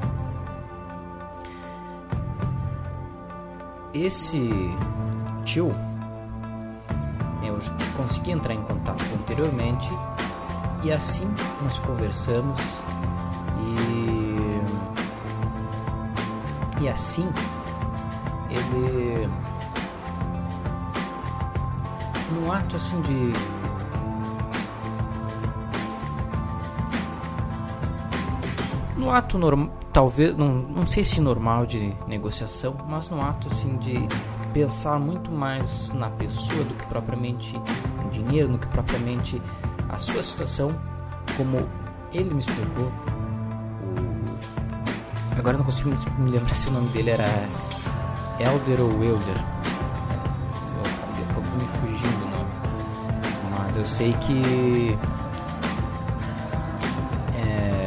[3.93, 4.49] Esse
[5.45, 5.75] tio,
[7.43, 7.59] eu
[7.97, 9.91] consegui entrar em contato anteriormente
[10.85, 11.29] e assim
[11.61, 12.61] nós conversamos
[16.83, 17.29] e assim
[18.51, 19.29] ele
[22.33, 23.33] num ato assim de
[28.99, 33.77] no ato normal talvez não, não sei se normal de negociação mas no ato assim
[33.77, 34.09] de
[34.53, 37.55] pensar muito mais na pessoa do que propriamente
[38.11, 39.41] dinheiro, do que propriamente
[39.89, 40.75] a sua situação,
[41.37, 41.67] como
[42.13, 42.93] ele me explicou.
[45.39, 47.27] Agora não consigo me lembrar se o nome dele era
[48.39, 49.37] Elder ou Elder.
[51.19, 52.51] Eu acabou me fugindo o nome.
[53.51, 54.99] Mas eu sei que.
[57.37, 57.87] é,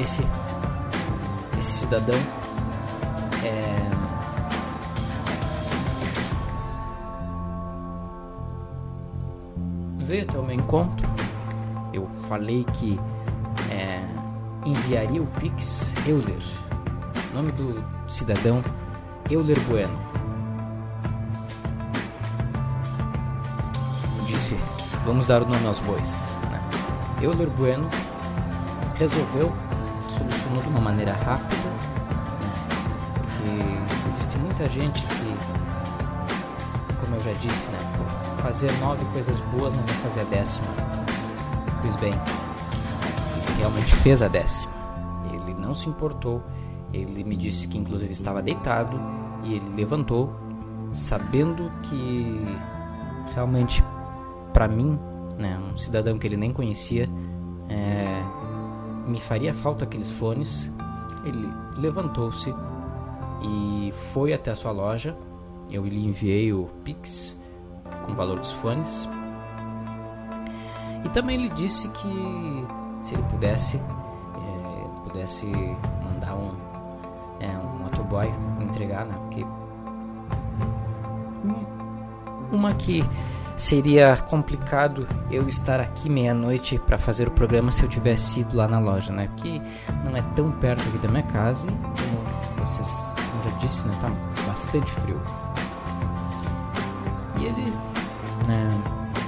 [0.00, 0.26] esse,
[1.60, 2.18] esse cidadão
[3.44, 3.90] é,
[9.98, 11.08] veio até o meu encontro.
[11.92, 12.98] Eu falei que
[14.64, 16.42] enviaria o Pix Euler.
[17.32, 18.62] Nome do cidadão
[19.30, 19.98] Euler Bueno.
[24.26, 24.56] Disse,
[25.04, 26.28] vamos dar o nome aos bois.
[27.22, 27.88] Euler Bueno
[28.96, 29.52] resolveu,
[30.10, 31.78] solucionou de uma maneira rápida, né?
[33.24, 35.36] porque existe muita gente que,
[37.00, 37.84] como eu já disse, né?
[38.42, 40.66] fazer nove coisas boas não vai fazer a décima.
[41.80, 42.14] Pois bem,
[43.64, 44.70] realmente fez a décima.
[45.32, 46.42] Ele não se importou,
[46.92, 49.00] ele me disse que inclusive estava deitado
[49.42, 50.30] e ele levantou,
[50.92, 52.46] sabendo que
[53.34, 53.82] realmente
[54.52, 54.98] para mim,
[55.38, 57.08] né, um cidadão que ele nem conhecia,
[57.70, 58.22] é,
[59.08, 60.70] me faria falta aqueles fones.
[61.24, 62.54] Ele levantou-se
[63.42, 65.16] e foi até a sua loja.
[65.70, 67.34] Eu lhe enviei o Pix
[68.04, 69.08] com o valor dos fones.
[71.02, 76.52] E também lhe disse que se ele pudesse, é, pudesse mandar um,
[77.38, 78.28] é, um motoboy
[78.60, 79.14] entregar, né?
[79.24, 79.46] Porque
[82.50, 83.04] uma que
[83.56, 88.66] seria complicado eu estar aqui meia-noite para fazer o programa se eu tivesse ido lá
[88.66, 89.28] na loja, né?
[89.28, 89.60] Porque
[90.04, 92.88] não é tão perto aqui da minha casa e, como vocês
[93.44, 93.94] já disse, né?
[94.00, 94.10] Tá
[94.46, 95.20] bastante frio.
[97.38, 97.70] E ele,
[98.46, 98.70] né?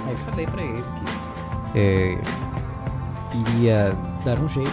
[0.06, 2.18] Aí falei para ele que é,
[3.40, 4.70] iria dar um jeito.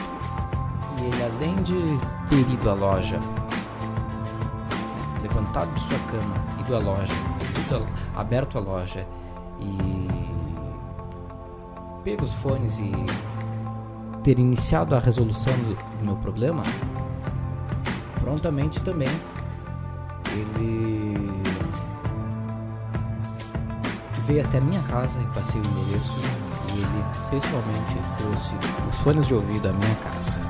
[1.00, 2.00] E ele além de
[2.30, 3.20] ter ido à loja,
[5.22, 7.14] levantado de sua cama, ido à loja,
[7.66, 7.84] ido
[8.16, 9.06] a- aberto a loja
[9.60, 10.08] e
[12.04, 12.92] pego os fones e
[14.24, 16.64] ter iniciado a resolução do, do meu problema,
[18.22, 19.08] prontamente também
[20.32, 21.42] ele
[24.26, 26.14] veio até minha casa e passei o endereço
[26.78, 28.56] ele pessoalmente trouxe
[28.90, 30.42] os fones de ouvido à minha casa.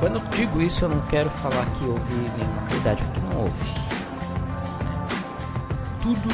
[0.00, 3.74] Quando eu digo isso, eu não quero falar que houve nenhuma qualidade, porque não houve.
[6.02, 6.28] Tudo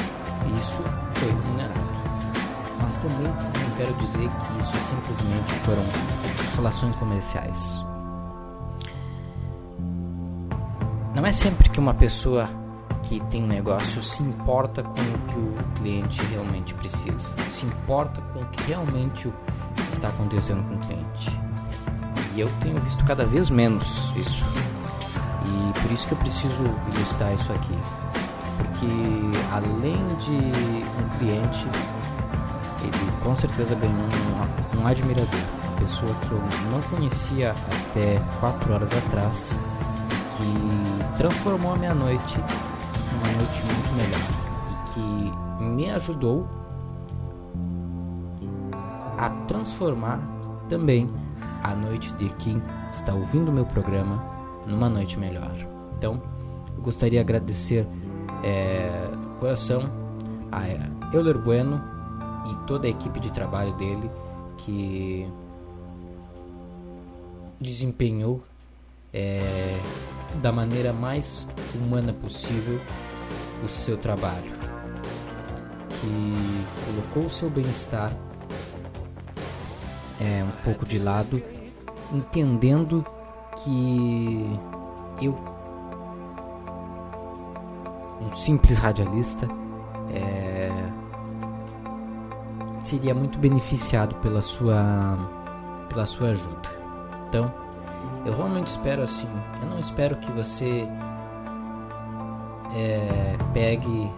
[0.58, 0.82] isso
[1.14, 1.80] foi remunerado.
[2.82, 5.84] Mas também não quero dizer que isso simplesmente foram
[6.56, 7.84] relações comerciais.
[11.14, 12.59] Não é sempre que uma pessoa
[13.10, 18.20] que tem um negócio se importa com o que o cliente realmente precisa, se importa
[18.32, 19.32] com o que realmente
[19.92, 21.40] está acontecendo com o cliente.
[22.36, 24.44] E eu tenho visto cada vez menos isso.
[25.44, 26.62] E por isso que eu preciso
[26.94, 27.76] ilustrar isso aqui.
[28.56, 28.86] Porque
[29.50, 31.66] além de um cliente,
[32.80, 34.06] ele com certeza ganhou
[34.76, 35.40] um, um admirador.
[35.66, 37.56] Uma pessoa que eu não conhecia
[37.90, 39.50] até 4 horas atrás,
[40.36, 42.38] que transformou a minha noite
[43.12, 44.20] numa noite muito melhor.
[44.70, 46.48] E que me ajudou
[49.18, 50.20] a transformar
[50.68, 51.08] também
[51.62, 52.62] a noite de quem
[52.92, 54.22] está ouvindo meu programa
[54.66, 55.52] numa noite melhor.
[55.98, 56.20] Então,
[56.76, 57.86] eu gostaria de agradecer
[58.42, 59.90] é, coração
[60.50, 60.62] a
[61.14, 61.80] Euler Bueno
[62.50, 64.10] e toda a equipe de trabalho dele
[64.58, 65.28] que
[67.60, 68.42] desempenhou
[69.12, 69.78] é,
[70.36, 72.80] da maneira mais humana possível
[73.64, 74.52] o seu trabalho,
[76.00, 78.10] que colocou o seu bem-estar
[80.20, 81.42] é, um pouco de lado,
[82.12, 83.04] entendendo
[83.62, 84.58] que
[85.20, 85.36] eu,
[88.20, 89.48] um simples radialista,
[90.12, 90.70] é,
[92.84, 95.16] seria muito beneficiado pela sua,
[95.88, 96.68] pela sua ajuda.
[97.28, 97.52] Então,
[98.24, 99.28] eu realmente espero assim,
[99.62, 100.88] eu não espero que você
[102.74, 104.10] é, pegue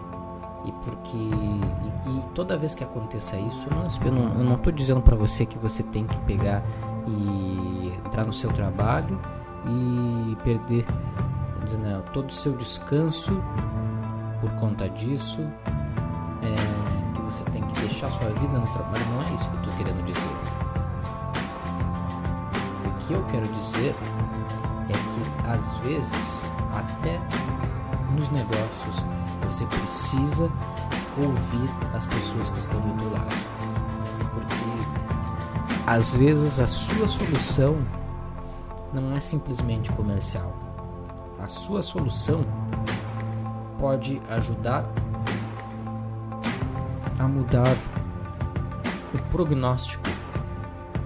[0.65, 5.01] e porque e, e toda vez que aconteça isso, eu não, eu não, tô dizendo
[5.01, 6.63] para você que você tem que pegar
[7.07, 9.19] e entrar no seu trabalho
[9.65, 10.85] e perder
[11.79, 13.41] né, todo o seu descanso
[14.41, 15.41] por conta disso,
[16.41, 19.61] é, que você tem que deixar sua vida no trabalho, não é isso que eu
[19.63, 20.42] tô querendo dizer.
[23.07, 23.95] Que eu quero dizer
[24.89, 26.39] é que às vezes,
[26.73, 27.19] até
[28.11, 29.05] nos negócios,
[29.45, 30.49] você precisa
[31.17, 33.35] ouvir as pessoas que estão do outro lado.
[34.33, 37.77] Porque às vezes a sua solução
[38.93, 40.53] não é simplesmente comercial.
[41.43, 42.45] A sua solução
[43.79, 44.85] pode ajudar
[47.19, 47.75] a mudar
[49.13, 50.09] o prognóstico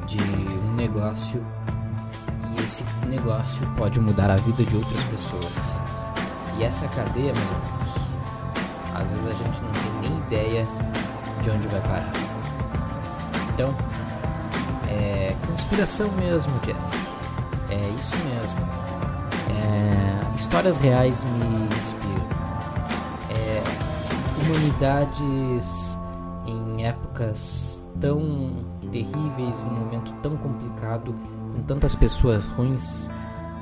[0.05, 1.43] de um negócio
[2.68, 5.53] esse negócio pode mudar a vida de outras pessoas.
[6.57, 7.88] E essa cadeia, meus amigos,
[8.94, 10.68] às vezes a gente não tem nem ideia
[11.44, 12.11] de onde vai parar.
[13.53, 13.73] Então,
[14.89, 16.80] é conspiração mesmo, Jeff.
[17.69, 18.60] É isso mesmo.
[19.49, 22.27] É, histórias reais me inspiram.
[23.30, 23.64] É,
[24.44, 25.95] humanidades
[26.45, 31.15] em épocas tão terríveis, num momento tão complicado,
[31.57, 33.09] com tantas pessoas ruins,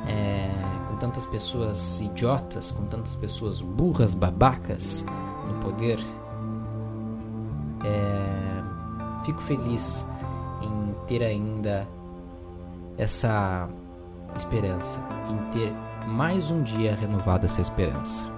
[0.06, 0.52] é,
[0.90, 5.06] com tantas pessoas idiotas, com tantas pessoas burras, babacas
[5.48, 6.00] no poder.
[7.86, 10.06] É, fico feliz
[10.62, 11.88] em ter ainda
[12.98, 13.70] essa
[14.36, 15.00] esperança,
[15.30, 15.74] em ter
[16.06, 18.35] mais um dia renovado essa esperança.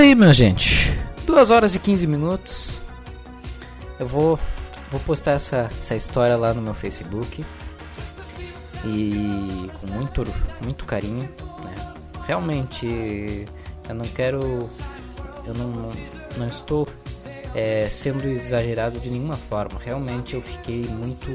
[0.00, 0.98] Isso aí, minha gente.
[1.26, 2.80] 2 horas e 15 minutos.
[3.98, 4.38] Eu vou,
[4.90, 7.44] vou postar essa, essa história lá no meu Facebook.
[8.86, 10.24] E com muito,
[10.64, 11.28] muito carinho.
[11.62, 11.74] né?
[12.26, 13.46] Realmente,
[13.86, 14.70] eu não quero.
[15.44, 15.92] Eu não,
[16.38, 16.88] não estou
[17.54, 19.78] é, sendo exagerado de nenhuma forma.
[19.78, 21.30] Realmente, eu fiquei muito.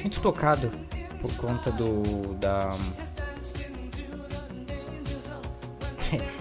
[0.00, 0.70] Muito tocado
[1.22, 2.34] por conta do.
[2.34, 2.76] da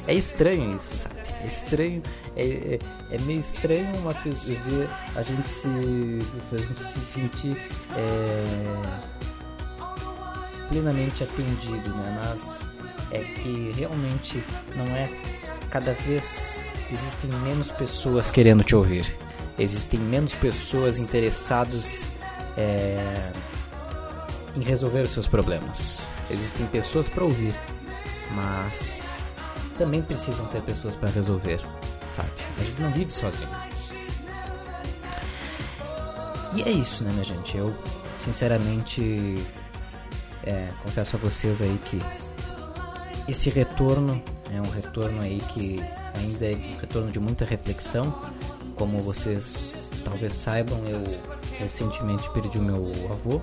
[0.07, 1.15] é estranho isso, sabe?
[1.43, 2.01] É estranho,
[2.35, 2.79] é, é,
[3.11, 7.57] é meio estranho uma pessoa ver a gente se, a gente se sentir
[7.95, 8.43] é,
[10.69, 12.21] plenamente atendido, né?
[12.23, 12.61] Mas
[13.11, 14.43] é que realmente
[14.75, 15.09] não é
[15.69, 16.61] cada vez
[16.91, 19.13] existem menos pessoas querendo te ouvir,
[19.59, 22.11] existem menos pessoas interessadas
[22.57, 23.31] é,
[24.55, 26.07] em resolver os seus problemas.
[26.29, 27.53] Existem pessoas para ouvir,
[28.31, 28.96] mas
[29.77, 31.61] também precisam ter pessoas para resolver,
[32.15, 32.29] sabe?
[32.59, 33.49] A gente não vive sozinho.
[36.55, 37.57] E é isso, né, minha gente?
[37.57, 37.73] Eu,
[38.19, 39.35] sinceramente,
[40.43, 41.99] é, confesso a vocês aí que
[43.29, 44.21] esse retorno
[44.51, 45.77] é um retorno aí que
[46.15, 48.17] ainda é um retorno de muita reflexão.
[48.75, 51.03] Como vocês talvez saibam, eu
[51.59, 53.41] recentemente perdi o meu avô.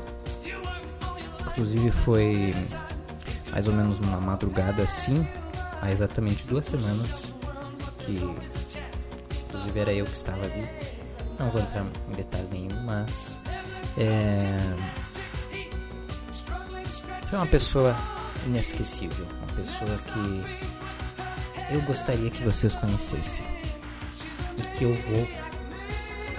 [1.40, 2.54] Inclusive foi
[3.50, 5.26] mais ou menos uma madrugada assim,
[5.84, 7.32] há exatamente duas semanas
[7.98, 8.18] que
[9.48, 10.68] inclusive era eu que estava ali.
[11.38, 13.38] Não vou entrar em detalhe nenhum, mas
[13.98, 14.56] é,
[17.28, 17.96] foi uma pessoa
[18.46, 23.44] inesquecível, uma pessoa que eu gostaria que vocês conhecessem
[24.56, 25.28] e que eu vou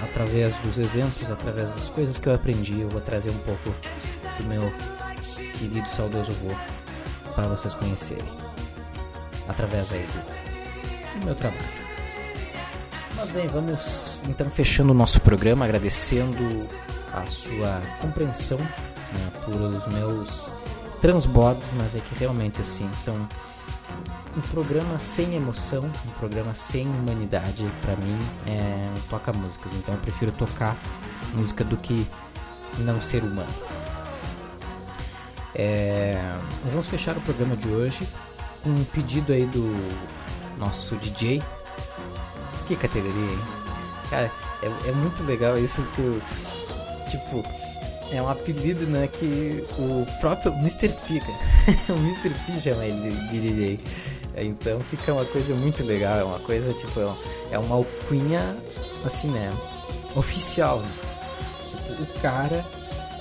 [0.02, 3.76] através dos exemplos, através das coisas que eu aprendi, eu vou trazer um pouco
[4.40, 4.72] do meu
[5.58, 6.56] querido saudoso avô
[7.34, 8.45] para vocês conhecerem
[9.48, 11.86] através aí do, do meu trabalho.
[13.16, 16.68] Mas bem, vamos então fechando o nosso programa, agradecendo
[17.14, 20.54] a sua compreensão né, por os meus
[21.00, 23.16] transbordos, mas é que realmente assim são
[24.36, 30.02] um programa sem emoção, um programa sem humanidade, para mim é toca músicas, então eu
[30.02, 30.76] prefiro tocar
[31.34, 32.06] música do que
[32.80, 33.48] não ser humano.
[35.54, 36.32] É,
[36.66, 38.06] nós vamos fechar o programa de hoje
[38.66, 39.70] um pedido aí do
[40.58, 41.42] nosso DJ.
[42.68, 43.40] Que categoria, hein?
[44.10, 44.32] Cara,
[44.64, 46.22] é, é muito legal isso que o.
[47.10, 47.44] Tipo,
[48.12, 49.08] é um apelido, né?
[49.08, 50.90] Que o próprio Mr.
[50.90, 51.22] P,
[51.92, 52.30] o Mr.
[52.30, 53.80] P chama ele de, DJ.
[54.38, 58.56] Então fica uma coisa muito legal, é uma coisa tipo, é é uma alcunha
[59.06, 59.52] assim, né?
[60.16, 60.80] Oficial.
[60.80, 60.92] Né?
[61.88, 62.66] Tipo, o cara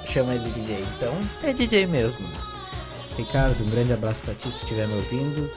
[0.07, 2.27] chama ele de DJ, então é DJ mesmo.
[3.17, 5.51] Ricardo, um grande abraço pra ti se estiver me ouvindo.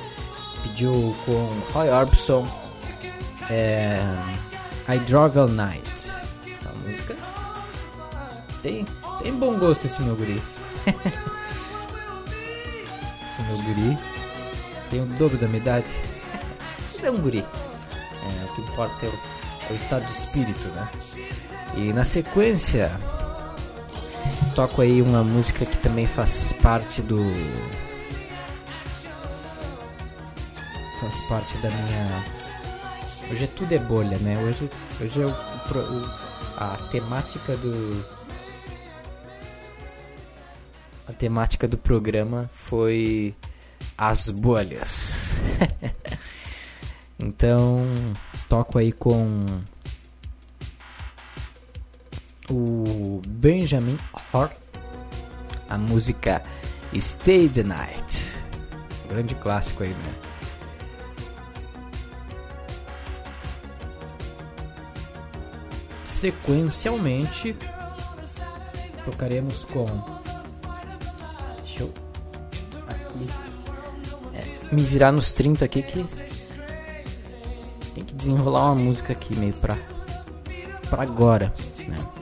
[0.63, 2.43] Pediu com Roy Orbison
[3.49, 3.97] é,
[4.87, 5.89] I Drove All Night.
[5.91, 7.15] Essa música
[8.61, 8.85] tem,
[9.23, 10.41] tem bom gosto esse meu guri.
[13.29, 13.97] Esse meu guri
[14.89, 15.85] tem o dobro da minha idade.
[16.95, 17.39] Mas é um guri.
[17.39, 19.19] É, o que importa é o,
[19.69, 20.89] é o estado de espírito, né?
[21.75, 22.91] E na sequência,
[24.55, 27.19] toco aí uma música que também faz parte do.
[30.99, 32.23] Faz parte da minha.
[33.31, 34.37] Hoje é tudo é bolha, né?
[34.39, 36.27] Hoje, hoje é o, o
[36.57, 38.05] a temática do.
[41.07, 43.35] A temática do programa foi
[43.97, 45.35] as bolhas.
[47.19, 47.85] então,
[48.49, 49.45] toco aí com
[52.49, 53.97] o Benjamin
[54.33, 54.55] Hort,
[55.69, 56.41] a música
[56.95, 58.25] Stay the Night.
[59.09, 60.15] Grande clássico aí, né?
[66.05, 67.55] Sequencialmente,
[69.05, 69.85] tocaremos com.
[71.63, 71.93] Deixa eu.
[72.87, 73.29] Aqui.
[74.33, 76.03] É, me virar nos 30 aqui que.
[77.93, 79.77] Tem que desenrolar uma música aqui meio pra.
[80.89, 81.53] pra agora,
[81.87, 82.16] né?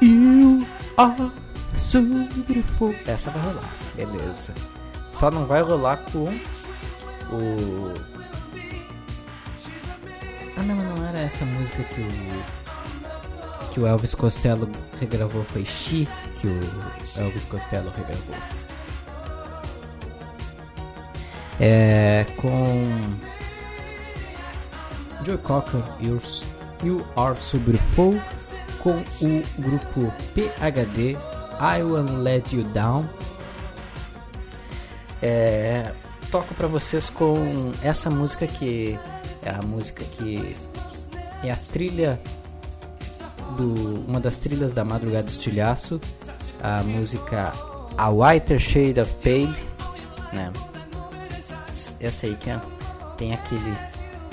[0.00, 0.66] You
[0.96, 1.30] are
[1.76, 2.00] so
[2.46, 2.94] beautiful.
[3.06, 4.54] Essa vai rolar, beleza.
[5.12, 6.24] Só não vai rolar com
[7.34, 7.94] o.
[10.56, 13.70] Ah, não, não era essa música que o.
[13.72, 14.68] Que o Elvis Costello
[14.98, 15.44] regravou.
[15.44, 16.08] Foi She
[16.40, 16.60] que o
[17.20, 18.36] Elvis Costello regravou.
[21.60, 22.24] É.
[22.36, 23.18] Com.
[25.24, 25.82] Joe Cocker,
[26.82, 28.20] You Are So Beautiful,
[28.82, 31.12] com o grupo PHD,
[31.60, 33.08] I Won't Let You Down.
[35.22, 35.92] É,
[36.30, 38.98] toco pra vocês com essa música que
[39.42, 40.56] é a música que
[41.42, 42.20] é a trilha
[43.56, 46.00] do uma das trilhas da Madrugada do Estilhaço,
[46.62, 47.52] a música
[47.98, 49.54] A Whiter Shade of Pale,
[50.32, 50.50] né?
[51.98, 52.60] Essa aí que é-
[53.18, 53.76] tem aquele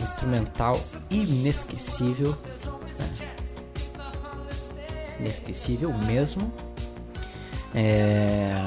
[0.02, 0.80] instrumental
[1.10, 2.38] inesquecível,
[2.98, 3.28] né?
[5.19, 6.52] Inesquecível mesmo.
[7.73, 8.64] É...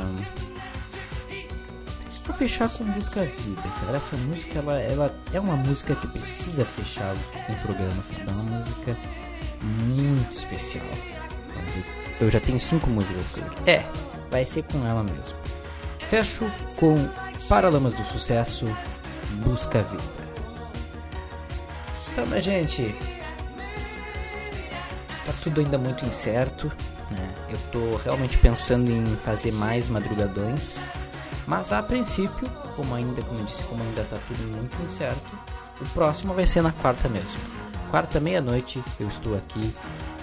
[2.26, 3.96] Vou fechar com Música Vida, cara.
[3.96, 7.14] Essa música ela, ela é uma música que precisa fechar
[7.48, 8.22] um programa, sabe?
[8.28, 8.96] É uma música
[9.62, 10.86] muito especial.
[12.20, 13.24] Eu já tenho cinco músicas.
[13.66, 13.84] É,
[14.30, 15.36] vai ser com ela mesmo.
[16.08, 16.94] Fecho com
[17.48, 18.66] Paralamas do Sucesso,
[19.44, 20.02] Busca Vida.
[22.12, 22.94] Então, minha gente,
[25.30, 26.70] tá tudo ainda muito incerto,
[27.10, 27.34] né?
[27.48, 30.78] Eu tô realmente pensando em fazer mais madrugadões,
[31.46, 35.38] mas a princípio, como ainda, como eu disse, como ainda tá tudo muito incerto,
[35.80, 37.38] o próximo vai ser na quarta mesmo.
[37.90, 39.74] Quarta meia-noite eu estou aqui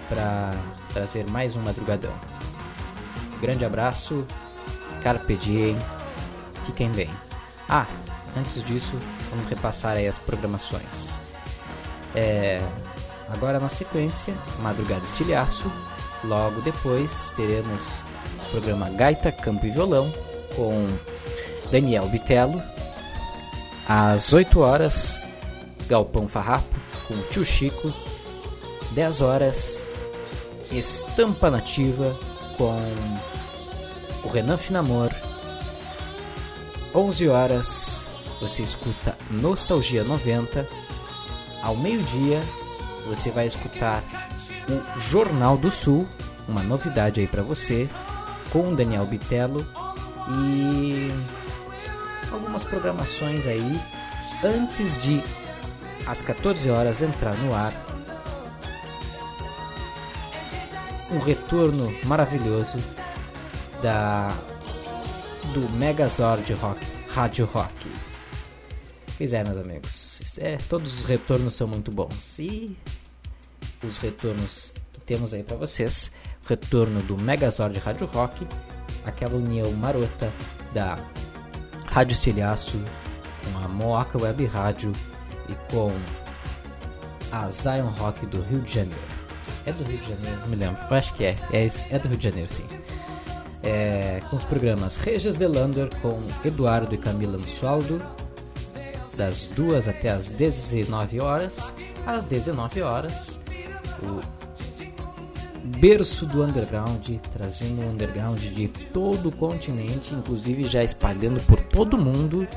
[0.09, 0.51] para
[0.93, 2.13] trazer mais um madrugadão.
[3.41, 4.25] Grande abraço,
[5.03, 5.77] carpe diem,
[6.65, 7.09] fiquem bem.
[7.69, 7.85] Ah,
[8.35, 8.97] antes disso,
[9.29, 11.11] vamos repassar aí as programações.
[12.15, 12.59] É,
[13.29, 15.71] agora na sequência, Madrugada Estilhaço.
[16.23, 17.81] Logo depois teremos
[18.45, 20.11] o programa Gaita, Campo e Violão
[20.55, 20.87] com
[21.71, 22.61] Daniel Bitello.
[23.87, 25.19] Às 8 horas,
[25.87, 26.77] Galpão Farrapo
[27.07, 27.93] com o Tio Chico.
[28.91, 29.85] 10 horas,
[30.71, 32.17] Estampa Nativa
[32.57, 32.77] com
[34.23, 35.11] o Renan Finamor.
[36.93, 38.05] 11 horas,
[38.41, 40.67] você escuta Nostalgia 90.
[41.61, 42.41] Ao meio-dia,
[43.07, 44.03] você vai escutar
[44.69, 46.07] o Jornal do Sul,
[46.47, 47.89] uma novidade aí para você,
[48.51, 49.65] com o Daniel Bitello
[50.29, 51.11] e
[52.31, 53.79] algumas programações aí
[54.43, 55.23] antes de
[56.05, 57.73] às 14 horas entrar no ar
[61.11, 62.77] um retorno maravilhoso
[63.81, 64.27] da
[65.53, 67.91] do Megazord Rock, Rádio Rock.
[69.17, 70.37] Pois é, meus amigos.
[70.37, 72.37] É, todos os retornos são muito bons.
[72.37, 72.77] E
[73.83, 76.11] os retornos que temos aí para vocês.
[76.45, 78.47] O retorno do Megazord Rádio Rock,
[79.05, 80.31] aquela união marota
[80.73, 80.97] da
[81.91, 82.81] Rádio Estilhaço
[83.51, 84.91] com a Moaca Web Rádio
[85.49, 85.91] e com
[87.31, 89.01] a Zion Rock do Rio de Janeiro.
[89.65, 90.81] É do Rio de Janeiro, não me lembro.
[90.89, 91.35] Eu acho que é.
[91.51, 92.65] É, é do Rio de Janeiro, sim.
[93.63, 98.01] É, com os programas Regis Delander com Eduardo e Camila Ansualdo,
[99.17, 101.73] das 2 até as 19 horas.
[102.05, 103.36] Às 19 horas,
[104.03, 104.19] o
[105.79, 111.97] berço do underground, trazendo o underground de todo o continente, inclusive já espalhando por todo
[111.97, 112.47] mundo.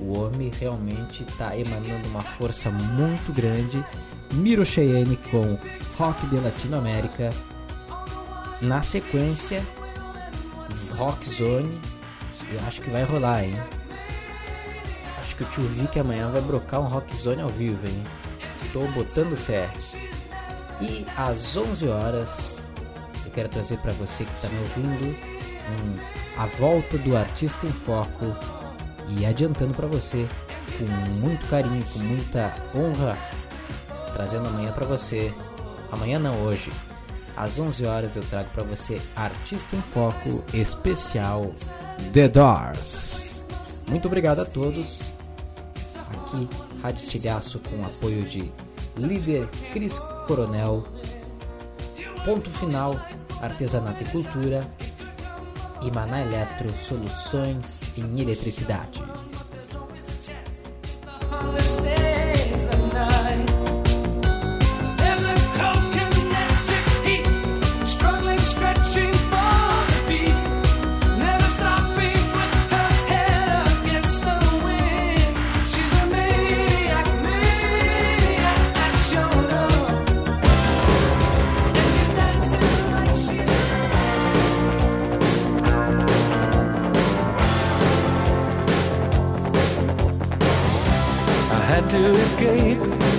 [0.00, 3.84] O homem realmente está emanando uma força muito grande.
[4.34, 5.58] Miro Cheyenne com
[5.96, 7.30] Rock de Latinoamérica.
[8.60, 9.62] Na sequência,
[10.96, 11.80] Rock Zone.
[12.52, 13.58] Eu acho que vai rolar, hein?
[15.18, 18.02] Acho que o tio Vic amanhã vai brocar um Rock Zone ao vivo, hein?
[18.72, 19.70] Tô botando fé.
[20.80, 22.58] E às 11 horas,
[23.24, 27.72] eu quero trazer para você que está me ouvindo um, a volta do Artista em
[27.72, 28.36] Foco
[29.08, 30.26] e adiantando para você
[30.78, 30.84] com
[31.20, 33.16] muito carinho, com muita honra,
[34.12, 35.32] trazendo amanhã para você.
[35.92, 36.70] Amanhã não, hoje.
[37.36, 41.52] Às 11 horas eu trago para você Artista em Foco especial
[42.12, 43.44] The Doors.
[43.88, 45.14] Muito obrigado a todos.
[46.10, 46.48] Aqui,
[46.80, 48.52] Rádio Estilhaço com apoio de
[48.96, 50.82] líder Cris Coronel.
[52.24, 52.98] Ponto final,
[53.40, 54.60] artesanato e cultura.
[55.82, 59.02] E Maná Eletro, soluções em eletricidade.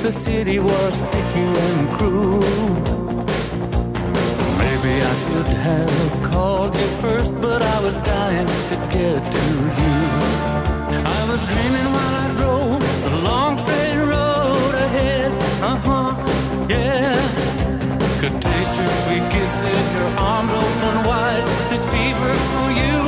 [0.05, 2.39] The city was sticky and cruel.
[4.61, 9.43] Maybe I should have called you first, but I was dying to get to
[9.81, 9.97] you.
[11.17, 15.31] I was dreaming while I drove the long straight road ahead.
[15.63, 17.17] Uh huh, yeah.
[18.21, 21.45] Could taste your sweet kisses, your arms open wide.
[21.71, 23.04] This fever for you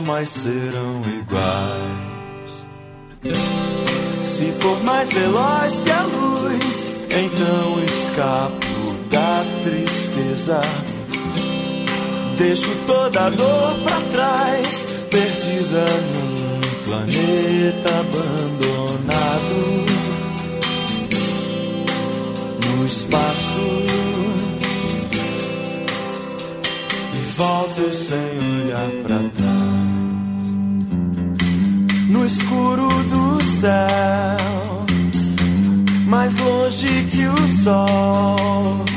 [0.00, 2.66] jamais serão iguais.
[4.22, 10.60] Se for mais veloz que a luz, então escapo da tristeza.
[12.36, 19.60] Deixo toda a dor para trás, perdida num planeta abandonado.
[22.66, 23.90] No espaço
[27.40, 29.29] volto sem olhar pra
[33.60, 34.86] céu,
[36.06, 38.89] mais longe que o sol.